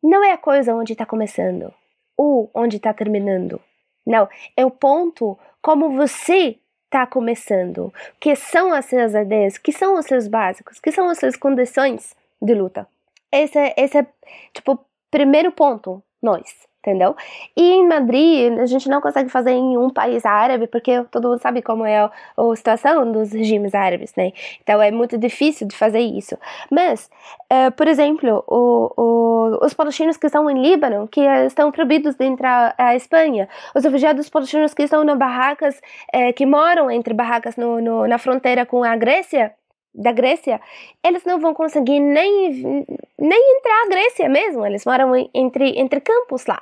[0.00, 1.74] não é a coisa onde está começando
[2.16, 3.60] o onde está terminando.
[4.06, 7.92] Não, é o ponto como você está começando.
[8.20, 12.14] Que são as suas ideias, que são os seus básicos, que são as suas condições
[12.40, 12.86] de luta.
[13.32, 14.06] Esse, é, esse é,
[14.54, 14.78] tipo,
[15.10, 17.14] primeiro ponto, nós entendeu?
[17.56, 21.40] E em Madrid, a gente não consegue fazer em um país árabe, porque todo mundo
[21.40, 22.10] sabe como é a,
[22.56, 24.32] situação dos regimes árabes, né?
[24.62, 26.36] Então é muito difícil de fazer isso.
[26.70, 27.08] Mas,
[27.52, 32.24] uh, por exemplo, o, o, os palestinos que estão em Líbano, que estão proibidos de
[32.24, 35.80] entrar à Espanha, os refugiados palestinos que estão nas barracas,
[36.14, 39.54] uh, que moram entre barracas no, no, na fronteira com a Grécia,
[39.94, 40.60] da Grécia,
[41.04, 42.86] eles não vão conseguir nem,
[43.18, 46.60] nem entrar à Grécia mesmo, eles moram entre, entre campos lá.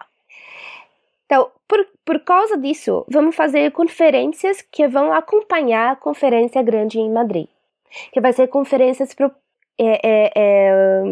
[1.27, 7.09] Então, por, por causa disso, vamos fazer conferências que vão acompanhar a conferência grande em
[7.09, 7.47] Madrid,
[8.13, 9.31] que vai ser conferências pro,
[9.79, 11.03] é, é, é,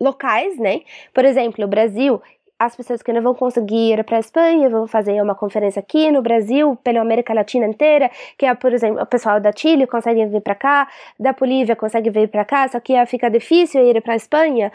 [0.00, 0.82] locais, né?
[1.12, 2.20] Por exemplo, o Brasil,
[2.58, 6.10] as pessoas que não vão conseguir ir para a Espanha vão fazer uma conferência aqui
[6.10, 10.24] no Brasil, pela América Latina inteira, que é, por exemplo, o pessoal da Chile consegue
[10.26, 10.88] vir para cá,
[11.18, 14.72] da Bolívia consegue vir para cá, só que fica difícil ir para a Espanha.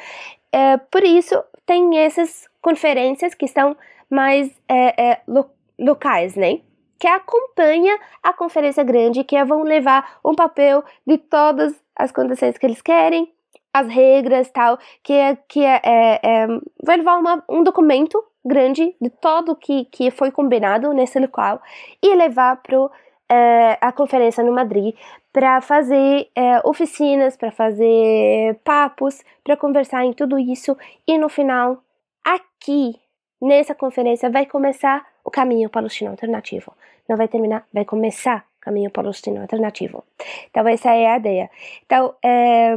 [0.52, 3.76] É, por isso, tem essas conferências que são
[4.10, 5.50] mais é, é, lo,
[5.80, 6.60] locais, né?
[7.00, 12.66] Que acompanha a conferência grande, que vão levar um papel de todas as condições que
[12.66, 13.32] eles querem,
[13.74, 16.48] as regras tal, que é, que é, é, é
[16.84, 21.62] vai levar uma, um documento grande de todo que que foi combinado nesse local
[22.02, 22.90] e levar para
[23.32, 24.96] é, a conferência no Madrid
[25.32, 30.76] para fazer é, oficinas, para fazer papos, para conversar em tudo isso
[31.08, 31.84] e no final
[32.26, 32.96] aqui
[33.42, 36.74] Nessa conferência vai começar o caminho palestino alternativo.
[37.08, 40.04] Não vai terminar, vai começar o caminho palestino alternativo.
[40.50, 41.50] Então, essa é a ideia.
[41.86, 42.76] Então, é,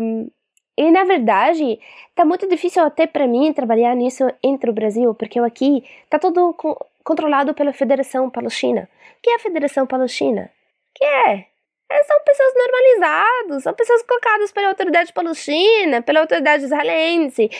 [0.77, 1.79] e na verdade,
[2.15, 6.19] tá muito difícil até para mim trabalhar nisso entre o Brasil, porque eu aqui tá
[6.19, 8.89] tudo co controlado pela Federação Palestina.
[9.19, 10.51] O que é a Federação Palestina?
[10.95, 11.47] que é?
[11.91, 12.05] é?
[12.05, 17.51] São pessoas normalizadas, são pessoas colocadas pela autoridade palestina, pela autoridade israelense,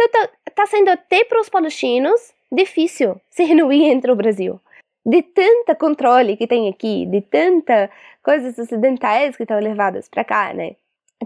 [0.00, 4.60] então, tá, tá sendo até para os palestinos difícil se reunir entre o Brasil.
[5.04, 7.90] De tanta controle que tem aqui, de tanta
[8.22, 10.76] coisas ocidentais que estão levadas para cá, né?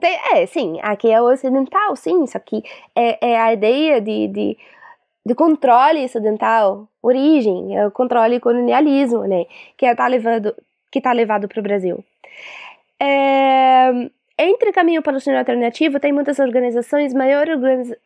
[0.00, 2.62] É, sim, aqui é ocidental, sim, isso aqui
[2.96, 4.58] é, é a ideia de, de,
[5.24, 9.44] de controle ocidental, origem, é o controle colonialismo, né?
[9.76, 10.54] Que está levado,
[10.90, 12.02] que tá levado para o Brasil.
[13.00, 13.90] É,
[14.38, 17.46] entre Caminho Palestino Alternativo tem muitas organizações, maior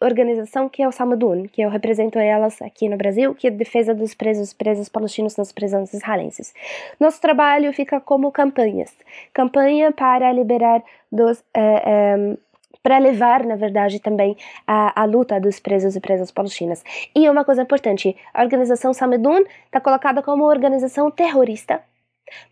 [0.00, 3.54] organização que é o Samadun, que eu represento elas aqui no Brasil, que é a
[3.54, 6.52] defesa dos presos presos palestinos nas prisões israelenses.
[6.98, 8.92] Nosso trabalho fica como campanhas,
[9.32, 12.36] campanha para liberar dos eh, eh,
[12.82, 16.84] para levar, na verdade, também a, a, luta dos presos e presas palestinas.
[17.16, 21.82] E uma coisa importante, a organização Samadun está colocada como organização terrorista,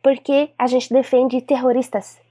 [0.03, 2.24] porque a gente defende terroristas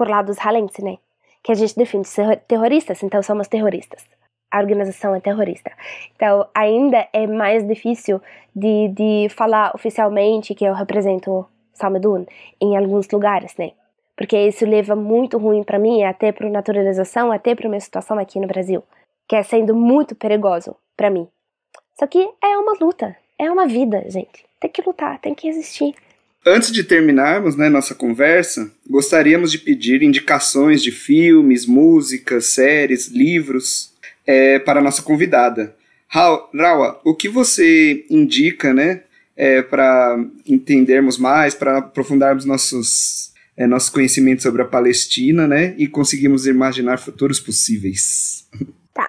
[0.00, 0.96] por lados israelense, né?
[1.42, 2.04] Que a gente define
[2.48, 4.02] terroristas, então somos terroristas.
[4.50, 5.70] A organização é terrorista.
[6.16, 8.18] Então, ainda é mais difícil
[8.56, 12.24] de, de falar oficialmente que eu represento Salmedun
[12.58, 13.72] em alguns lugares, né?
[14.16, 18.40] Porque isso leva muito ruim para mim, até para naturalização, até para minha situação aqui
[18.40, 18.82] no Brasil,
[19.28, 21.28] que é sendo muito perigoso para mim.
[21.98, 24.46] Só que é uma luta, é uma vida, gente.
[24.58, 25.94] Tem que lutar, tem que existir.
[26.44, 33.92] Antes de terminarmos né, nossa conversa, gostaríamos de pedir indicações de filmes, músicas, séries, livros
[34.26, 35.76] é, para a nossa convidada.
[36.08, 39.02] Rawa, o que você indica né,
[39.36, 45.86] é, para entendermos mais, para aprofundarmos nossos, é, nossos conhecimentos sobre a Palestina né, e
[45.86, 48.48] conseguirmos imaginar futuros possíveis?
[48.92, 49.08] Tá.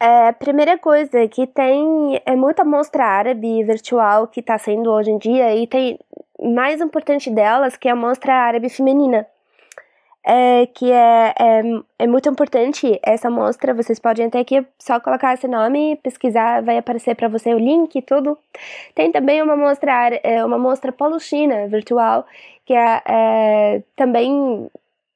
[0.00, 5.18] É, primeira coisa que tem é muita mostra árabe virtual que está sendo hoje em
[5.18, 5.98] dia e tem
[6.42, 9.26] mais importante delas, que é a Mostra Árabe Feminina.
[10.24, 11.62] é, que é, é,
[11.98, 13.74] é, muito importante essa mostra.
[13.74, 17.96] Vocês podem até aqui só colocar esse nome, pesquisar, vai aparecer para você o link
[17.96, 18.38] e tudo.
[18.94, 22.26] Tem também uma mostra, é, uma mostra Polo-China virtual,
[22.66, 24.70] que é, é também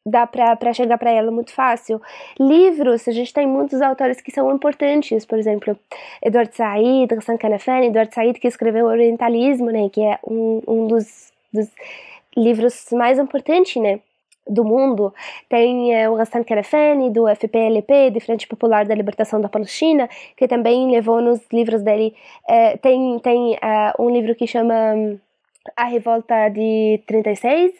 [0.05, 2.01] dá para chegar para ela muito fácil.
[2.39, 5.79] Livros, a gente tem muitos autores que são importantes, por exemplo,
[6.23, 11.33] Eduardo Said, Hassan Kanafani, Eduardo Said que escreveu Orientalismo, né, que é um, um dos,
[11.53, 11.69] dos
[12.37, 14.01] livros mais importantes, né,
[14.47, 15.15] do mundo.
[15.49, 20.47] Tem é, o Hassan Kanafani, do FPLP, de Frente Popular da Libertação da Palestina, que
[20.47, 22.15] também levou nos livros dele,
[22.47, 25.19] é, tem, tem é, um livro que chama
[25.77, 27.73] a Revolta de 36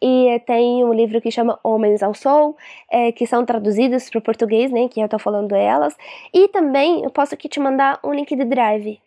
[0.00, 2.56] e tem um livro que chama Homens ao Sol,
[2.90, 5.96] é, que são traduzidos para o português, né, que eu estou falando elas.
[6.32, 9.00] E também eu posso aqui te mandar um link de Drive.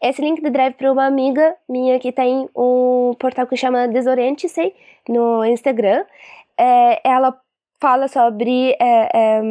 [0.00, 4.74] Esse link de Drive para uma amiga minha que tem um portal que chama Desoriente-se
[5.08, 6.04] no Instagram.
[6.58, 7.38] É, ela
[7.80, 9.42] fala sobre é, é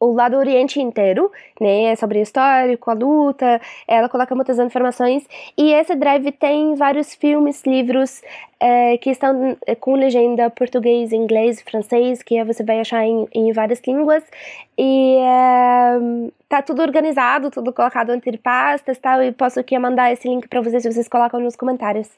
[0.00, 1.30] o lado oriente inteiro,
[1.60, 7.14] né, sobre o histórico, a luta, ela coloca muitas informações, e esse drive tem vários
[7.14, 8.22] filmes, livros
[8.58, 13.52] é, que estão é, com legenda português, inglês, francês, que você vai achar em, em
[13.52, 14.24] várias línguas,
[14.78, 20.26] e é, tá tudo organizado, tudo colocado entre pastas, tal, e posso aqui mandar esse
[20.26, 22.08] link para vocês, vocês colocam nos comentários.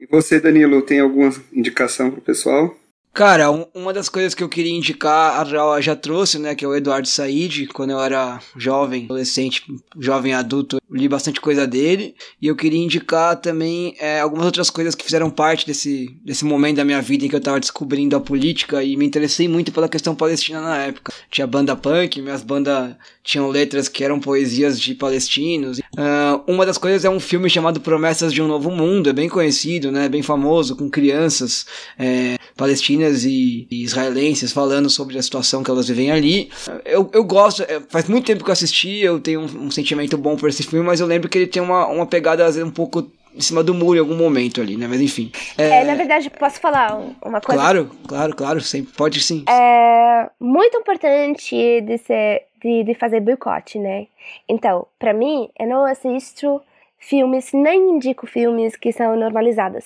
[0.00, 2.74] E você, Danilo, tem alguma indicação pro pessoal?
[3.12, 6.64] Cara, um, uma das coisas que eu queria indicar, a Raul já trouxe, né, que
[6.64, 9.64] é o Eduardo Said, quando eu era jovem, adolescente,
[9.98, 14.94] jovem adulto, li bastante coisa dele, e eu queria indicar também é, algumas outras coisas
[14.94, 18.20] que fizeram parte desse, desse momento da minha vida em que eu tava descobrindo a
[18.20, 21.12] política e me interessei muito pela questão palestina na época.
[21.30, 22.94] Tinha banda punk, minhas bandas
[23.28, 25.80] tinham letras que eram poesias de palestinos.
[25.80, 29.28] Uh, uma das coisas é um filme chamado Promessas de um Novo Mundo, é bem
[29.28, 31.66] conhecido, né, bem famoso, com crianças
[31.98, 36.48] é, palestinas e, e, israelenses falando sobre a situação que elas vivem ali.
[36.86, 40.16] Eu, eu gosto, é, faz muito tempo que eu assisti, eu tenho um, um sentimento
[40.16, 43.12] bom por esse filme, mas eu lembro que ele tem uma, uma pegada um pouco
[43.38, 44.88] em cima do muro em algum momento ali, né?
[44.88, 45.30] Mas enfim.
[45.56, 47.60] É, é na verdade, posso falar uma coisa?
[47.60, 49.44] Claro, claro, claro, sempre, pode sim.
[49.48, 54.08] É muito importante de ser de, de fazer boicote, né?
[54.48, 56.60] Então, para mim, eu não assisto
[56.98, 59.84] filmes, nem indico filmes que são normalizados.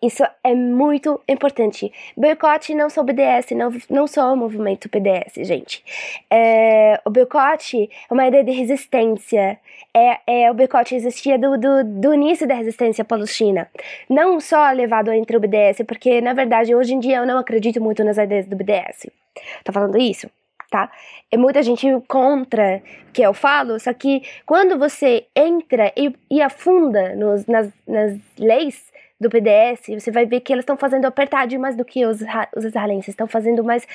[0.00, 1.92] Isso é muito importante.
[2.16, 5.82] Boicote não sou BDS, não, não sou o movimento PDS, gente.
[6.30, 9.58] É, o boicote é uma ideia de resistência.
[9.98, 13.66] É, é, o boicote existia do, do, do início da resistência palestina.
[14.10, 17.80] Não só levado entre o BDS, porque na verdade hoje em dia eu não acredito
[17.80, 19.06] muito nas ideias do BDS.
[19.64, 20.28] Tô falando isso?
[20.70, 20.90] tá?
[21.30, 22.82] É muita gente contra
[23.12, 28.92] que eu falo, só que quando você entra e, e afunda nos, nas, nas leis
[29.18, 32.20] do PDS, você vai ver que eles estão fazendo apertar mais do que os,
[32.54, 33.86] os israelenses, estão fazendo mais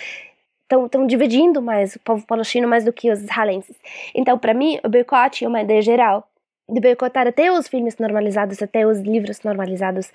[0.86, 3.76] estão dividindo mais o povo palestino mais do que os israelenses.
[4.14, 6.28] Então, para mim, o boicote é uma ideia geral
[6.70, 10.12] de boicotar até os filmes normalizados, até os livros normalizados.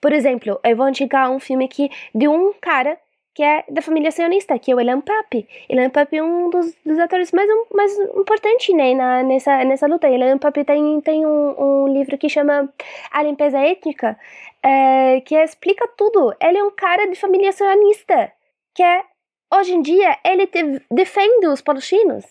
[0.00, 2.98] Por exemplo, eu vou indicar um filme aqui de um cara
[3.38, 5.46] que é da família sionista, que é o Elan Papi.
[5.68, 10.08] Elan Papi é um dos, dos atores mais, mais importantes né, na, nessa, nessa luta.
[10.08, 12.68] Elan Papi tem, tem um, um livro que chama
[13.12, 14.18] A Limpeza Étnica,
[14.60, 16.34] é, que explica tudo.
[16.42, 18.32] Ele é um cara de família sionista,
[18.74, 19.04] que é,
[19.52, 22.24] hoje em dia ele te, defende os palestinos.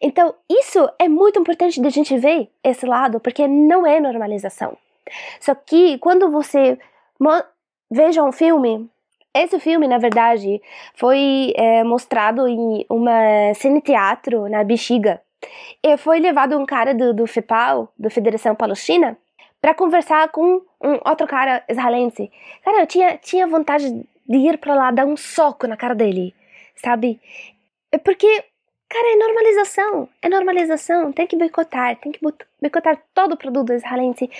[0.00, 4.76] Então, isso é muito importante de a gente ver esse lado, porque não é normalização.
[5.38, 6.78] Só que quando você
[7.90, 8.90] veja um filme
[9.36, 10.62] esse filme, na verdade,
[10.94, 15.20] foi é, mostrado em uma cine-teatro na Bexiga.
[15.82, 19.16] E foi levado um cara do, do FEPAL, da Federação Palestina,
[19.60, 22.30] para conversar com um outro cara israelense.
[22.64, 23.90] Cara, eu tinha, tinha vontade
[24.26, 26.34] de ir para lá dar um soco na cara dele,
[26.76, 27.20] sabe?
[27.92, 28.44] É porque,
[28.88, 30.08] cara, é normalização.
[30.22, 31.12] É normalização.
[31.12, 31.96] Tem que boicotar.
[31.96, 32.20] Tem que
[32.60, 34.30] boicotar todo o produto israelense.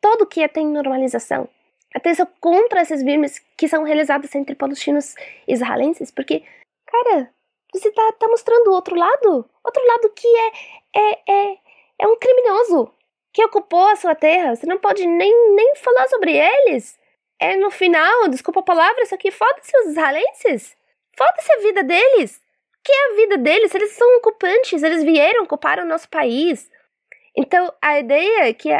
[0.00, 1.48] Todo que tem normalização
[1.94, 5.14] até sou contra esses filmes que são realizados entre palestinos
[5.46, 6.42] e israelenses, porque,
[6.84, 7.30] cara,
[7.72, 10.52] você tá, tá mostrando o outro lado, outro lado que é,
[10.96, 11.58] é, é,
[12.00, 12.92] é um criminoso
[13.32, 14.56] que ocupou a sua terra.
[14.56, 16.98] Você não pode nem, nem falar sobre eles.
[17.38, 20.76] É no final, desculpa a palavra, isso aqui foda-se os israelenses.
[21.16, 22.40] Foda-se a vida deles.
[22.84, 23.74] Que é a vida deles?
[23.74, 26.70] Eles são ocupantes, eles vieram ocupar o nosso país.
[27.36, 28.70] Então, a ideia é que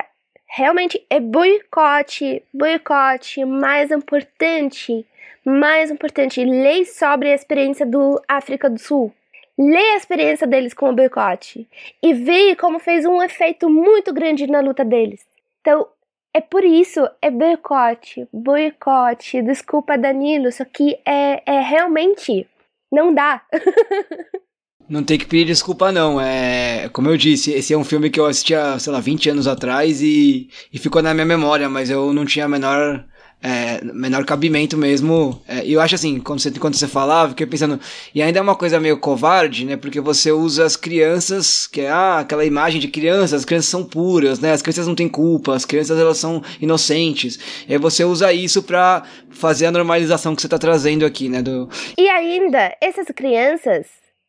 [0.47, 5.07] realmente é boicote, boicote, mais importante,
[5.45, 9.13] mais importante, lei sobre a experiência do África do Sul.
[9.59, 11.69] Lê a experiência deles com o boicote
[12.03, 15.25] e vê como fez um efeito muito grande na luta deles.
[15.61, 15.87] Então,
[16.37, 19.41] É por isso, é boicote, boicote.
[19.41, 22.49] Desculpa, Danilo, só que é, é realmente
[22.91, 23.43] não dá.
[24.87, 26.21] Não tem que pedir desculpa, não.
[26.21, 29.47] É, como eu disse, esse é um filme que eu assistia, sei lá, 20 anos
[29.47, 33.03] atrás e, e ficou na minha memória, mas eu não tinha a menor
[33.45, 35.39] é, menor cabimento mesmo.
[35.47, 37.79] É, e eu acho assim, quando você, quando você falava, fiquei pensando,
[38.15, 39.77] e ainda é uma coisa meio covarde, né?
[39.77, 43.85] Porque você usa as crianças, que é ah, aquela imagem de crianças, as crianças são
[43.85, 44.53] puras, né?
[44.53, 47.39] As crianças não têm culpa, as crianças elas são inocentes.
[47.69, 51.43] E aí você usa isso pra fazer a normalização que você tá trazendo aqui, né?
[51.43, 51.69] Do...
[51.99, 53.89] E ainda, essas crianças,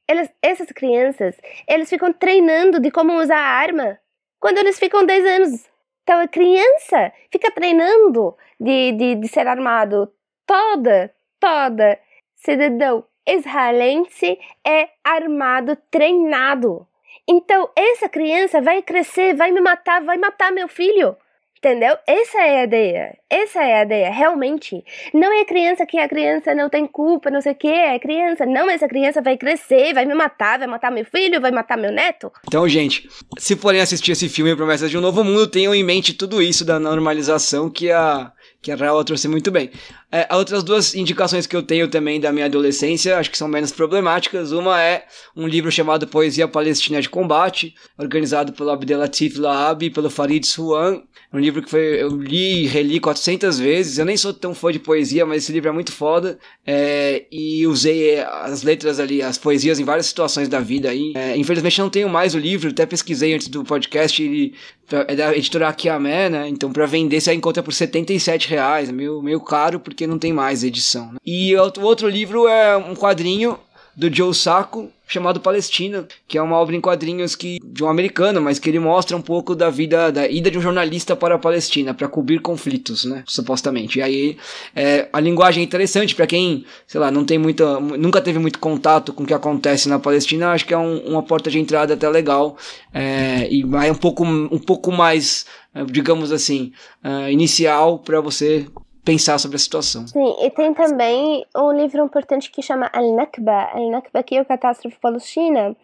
[0.10, 1.36] elas, essas crianças,
[1.70, 3.98] eles ficam treinando de como usar a arma
[4.42, 5.75] quando eles ficam 10 anos.
[6.06, 10.14] Então a criança fica treinando de, de, de ser armado.
[10.46, 12.00] Toda, toda
[12.36, 16.88] cidadão israelense é armado, treinado.
[17.28, 21.18] Então, essa criança vai crescer, vai me matar, vai matar meu filho.
[21.58, 21.98] Entendeu?
[22.06, 23.18] Essa é a ideia.
[23.30, 24.84] Essa é a ideia, realmente.
[25.14, 28.46] Não é criança que a criança não tem culpa, não sei o que, é criança.
[28.46, 31.92] Não, essa criança vai crescer, vai me matar, vai matar meu filho, vai matar meu
[31.92, 32.32] neto.
[32.48, 36.14] Então, gente, se forem assistir esse filme Promessas de um Novo Mundo, tenham em mente
[36.14, 38.32] tudo isso da normalização que a
[38.66, 39.70] que a Raul trouxe muito bem.
[40.12, 43.72] É, outras duas indicações que eu tenho também da minha adolescência, acho que são menos
[43.72, 44.52] problemáticas.
[44.52, 50.10] Uma é um livro chamado Poesia Palestina de Combate, organizado pelo Abdelatif Lahab e pelo
[50.10, 51.04] Farid Suan.
[51.34, 53.98] Um livro que foi, eu li e reli 400 vezes.
[53.98, 56.38] Eu nem sou tão fã de poesia, mas esse livro é muito foda.
[56.66, 61.14] É, e usei as letras ali, as poesias em várias situações da vida aí.
[61.16, 64.24] É, infelizmente não tenho mais o livro, até pesquisei antes do podcast.
[64.24, 64.54] Ele
[64.90, 66.48] é da editora Akiamé, né?
[66.48, 68.90] Então para vender você encontra por 77 reais.
[68.90, 71.12] É meio, meio caro porque não tem mais edição.
[71.12, 71.20] Né?
[71.26, 73.58] E o outro livro é um quadrinho
[73.96, 78.42] do Joe Sacco, chamado Palestina, que é uma obra em quadrinhos que de um americano,
[78.42, 81.40] mas que ele mostra um pouco da vida, da ida de um jornalista para a
[81.40, 84.00] Palestina, para cobrir conflitos, né, supostamente.
[84.00, 84.38] E aí
[84.76, 88.60] é, a linguagem é interessante para quem, sei lá, não tem muita, nunca teve muito
[88.60, 91.94] contato com o que acontece na Palestina, acho que é um, uma porta de entrada
[91.94, 92.58] até legal
[92.94, 95.46] é, e vai um pouco, um pouco mais
[95.92, 96.72] digamos assim,
[97.04, 98.66] uh, inicial para você
[99.06, 100.08] pensar sobre a situação.
[100.08, 104.98] Sim, e tem também um livro importante que chama Al-Nakba, Al-Nakba que é a catástrofe
[105.00, 105.76] palestina,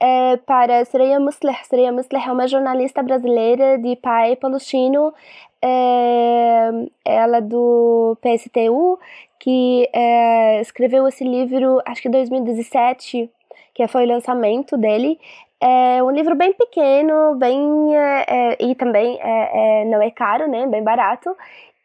[0.00, 1.58] é para Soraya Musleh.
[1.68, 5.12] Soraya Musleh é uma jornalista brasileira de pai palestino,
[5.60, 6.70] é,
[7.04, 8.98] ela do PSTU,
[9.40, 13.28] que é, escreveu esse livro, acho que em 2017,
[13.74, 15.18] que foi o lançamento dele.
[15.60, 20.48] É um livro bem pequeno, bem é, é e também é, é, não é caro,
[20.48, 20.68] né?
[20.68, 21.36] Bem barato.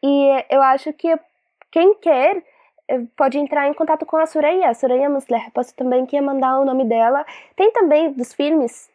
[0.04, 1.18] E eu acho que
[1.70, 2.42] quem quer
[2.88, 5.50] eh, pode entrar em contato com a Suraya, a Suraya Musleh.
[5.54, 7.24] Posso também aqui mandar o nome dela.
[7.56, 8.90] Tem também dos filmes.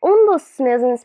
[0.00, 1.04] Um dos meus,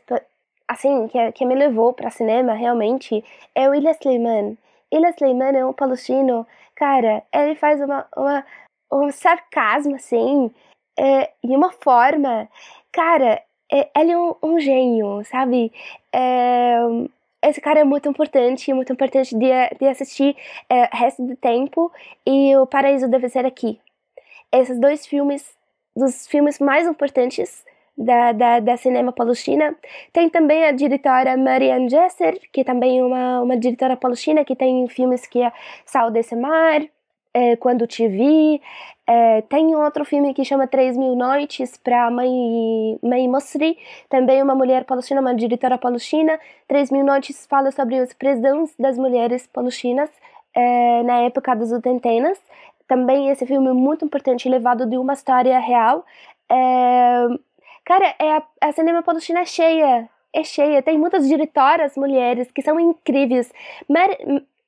[0.67, 3.23] assim, que, que me levou para cinema realmente
[3.55, 4.55] é o Ilha Sleiman.
[4.91, 8.45] Ilha Sleiman é um palestino, cara, ele faz uma, uma
[8.91, 10.51] um sarcasmo, assim,
[10.97, 12.47] é, e uma forma,
[12.91, 15.71] cara, é, ele é um, um gênio, sabe?
[16.13, 16.77] É,
[17.43, 20.35] esse cara é muito importante, muito importante de, de assistir
[20.69, 21.91] é, Resto do Tempo
[22.25, 23.79] e O Paraíso Deve Ser Aqui.
[24.51, 25.55] Esses dois filmes,
[25.95, 27.63] dos filmes mais importantes
[27.97, 29.75] da, da, da cinema palestina.
[30.11, 34.87] Tem também a diretora Marianne Jesser, que também é uma, uma diretora palestina, que tem
[34.87, 35.51] filmes que é
[35.85, 36.81] Sal desse Mar,
[37.34, 38.61] é, Quando Te Vi.
[39.05, 43.77] É, tem outro filme que chama Três Mil Noites para Mãe, Mãe Mosri,
[44.09, 46.39] também uma mulher palestina, uma diretora palestina.
[46.67, 50.09] Três Mil Noites fala sobre os prisões das mulheres palestinas
[50.53, 52.39] é, na época dos oitentenas.
[52.88, 56.05] Também esse filme é muito importante, levado de uma história real.
[56.49, 57.27] É,
[57.84, 60.81] cara, é a, a cinema palestina é cheia, é cheia.
[60.81, 63.51] Tem muitas diretoras mulheres que são incríveis.
[63.89, 64.09] Mar,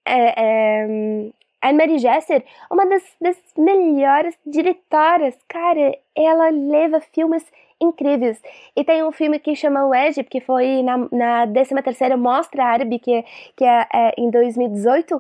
[0.06, 1.32] é, é,
[1.66, 7.44] a Mary Jesser, uma das, das melhores diretoras, cara, ela leva filmes
[7.82, 8.40] incríveis.
[8.76, 13.00] E tem um filme que chama o Egypt, que foi na, na 13ª Mostra Árabe,
[13.00, 13.26] que,
[13.58, 15.20] que é, é em 2018,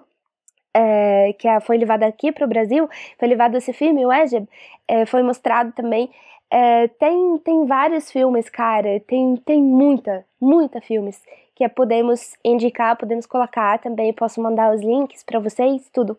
[0.75, 2.87] é, que é, foi levado aqui para o Brasil,
[3.17, 4.47] foi levado esse filme, o Egypt,
[4.87, 6.11] é, foi mostrado também.
[6.51, 11.19] É, tem, tem vários filmes, cara, tem, tem muita, muita filmes
[11.55, 16.15] que podemos indicar, podemos colocar também, posso mandar os links para vocês, tudo.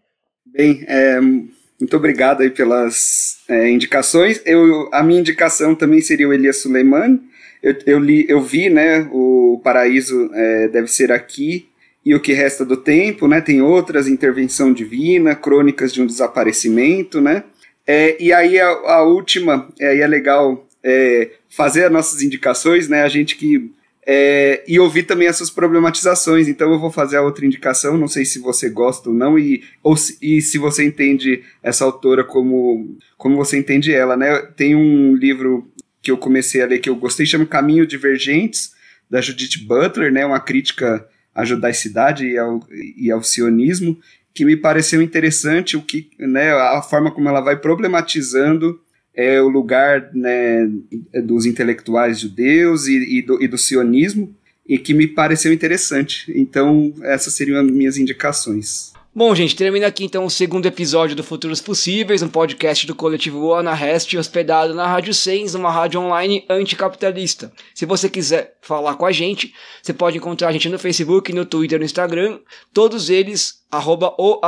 [0.47, 4.41] Bem, é, muito obrigado aí pelas é, indicações.
[4.45, 7.21] Eu, a minha indicação também seria o Elias Suleiman.
[7.63, 11.69] Eu, eu, li, eu vi, né, o Paraíso é, deve ser aqui
[12.05, 13.41] e o que resta do tempo, né?
[13.41, 17.43] Tem outras, Intervenção Divina, Crônicas de um Desaparecimento, né?
[17.85, 22.89] É, e aí a, a última, é, aí é legal é, fazer as nossas indicações,
[22.89, 23.03] né?
[23.03, 23.73] A gente que
[24.07, 26.47] é, e ouvir também essas problematizações.
[26.47, 29.65] Então eu vou fazer a outra indicação, não sei se você gosta ou não, e,
[29.83, 34.39] ou se, e se você entende essa autora como, como você entende ela, né?
[34.57, 35.69] Tem um livro
[36.01, 38.73] que eu comecei a ler que eu gostei, chama Caminho Divergentes,
[39.11, 40.25] da Judith Butler, né?
[40.25, 41.05] Uma crítica
[41.35, 42.61] à judaicidade e ao,
[42.97, 43.99] e ao sionismo,
[44.33, 48.79] que me pareceu interessante o que, né, a forma como ela vai problematizando
[49.17, 50.71] é o lugar né,
[51.25, 54.37] dos intelectuais judeus e, e, do, e do sionismo,
[54.69, 56.31] e que me pareceu interessante.
[56.37, 58.93] Então, essas seriam as minhas indicações.
[59.19, 63.51] Bom, gente, termina aqui então o segundo episódio do Futuros Possíveis, um podcast do coletivo
[63.55, 67.51] Ana Rest, hospedado na Rádio Sens, uma rádio online anticapitalista.
[67.75, 71.47] Se você quiser falar com a gente, você pode encontrar a gente no Facebook, no
[71.47, 72.41] Twitter, no Instagram,
[72.75, 74.39] todos eles, arroba o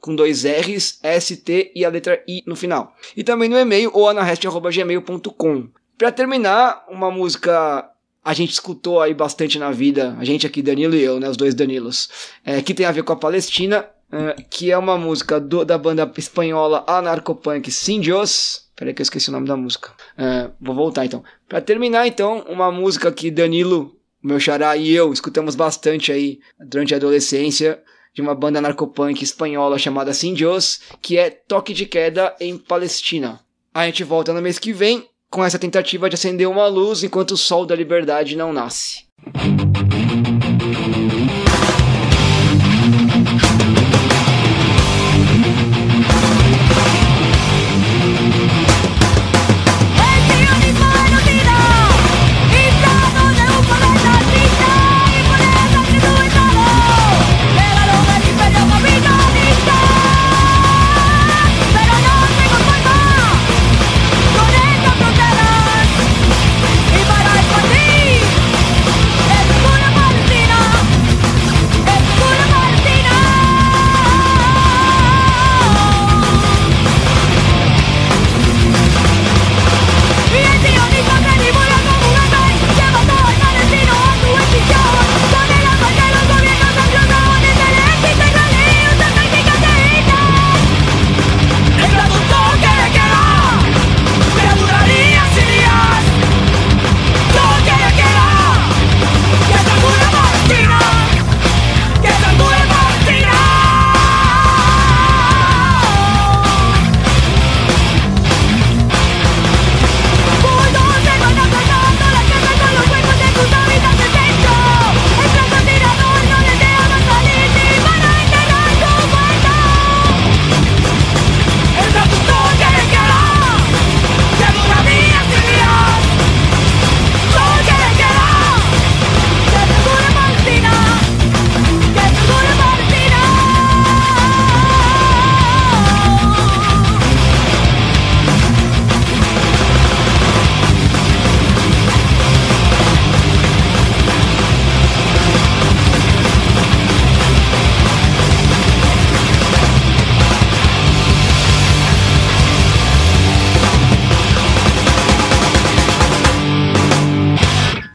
[0.00, 2.92] com dois R's, ST e a letra I no final.
[3.16, 5.68] E também no e-mail, oanarest.gmail.com.
[5.96, 7.88] Para terminar, uma música
[8.26, 11.36] a gente escutou aí bastante na vida, a gente aqui, Danilo e eu, né, os
[11.36, 12.08] dois Danilos,
[12.44, 15.78] é, que tem a ver com a Palestina, é, que é uma música do, da
[15.78, 18.66] banda espanhola anarcopunk Sin Dios.
[18.74, 19.92] Peraí que eu esqueci o nome da música.
[20.18, 21.22] É, vou voltar então.
[21.48, 26.94] Para terminar então, uma música que Danilo, meu xará e eu escutamos bastante aí durante
[26.94, 27.80] a adolescência,
[28.12, 33.38] de uma banda narcopunk espanhola chamada Sin Dios, que é Toque de Queda em Palestina.
[33.72, 37.32] A gente volta no mês que vem com essa tentativa de acender uma luz enquanto
[37.32, 39.05] o sol da liberdade não nasce.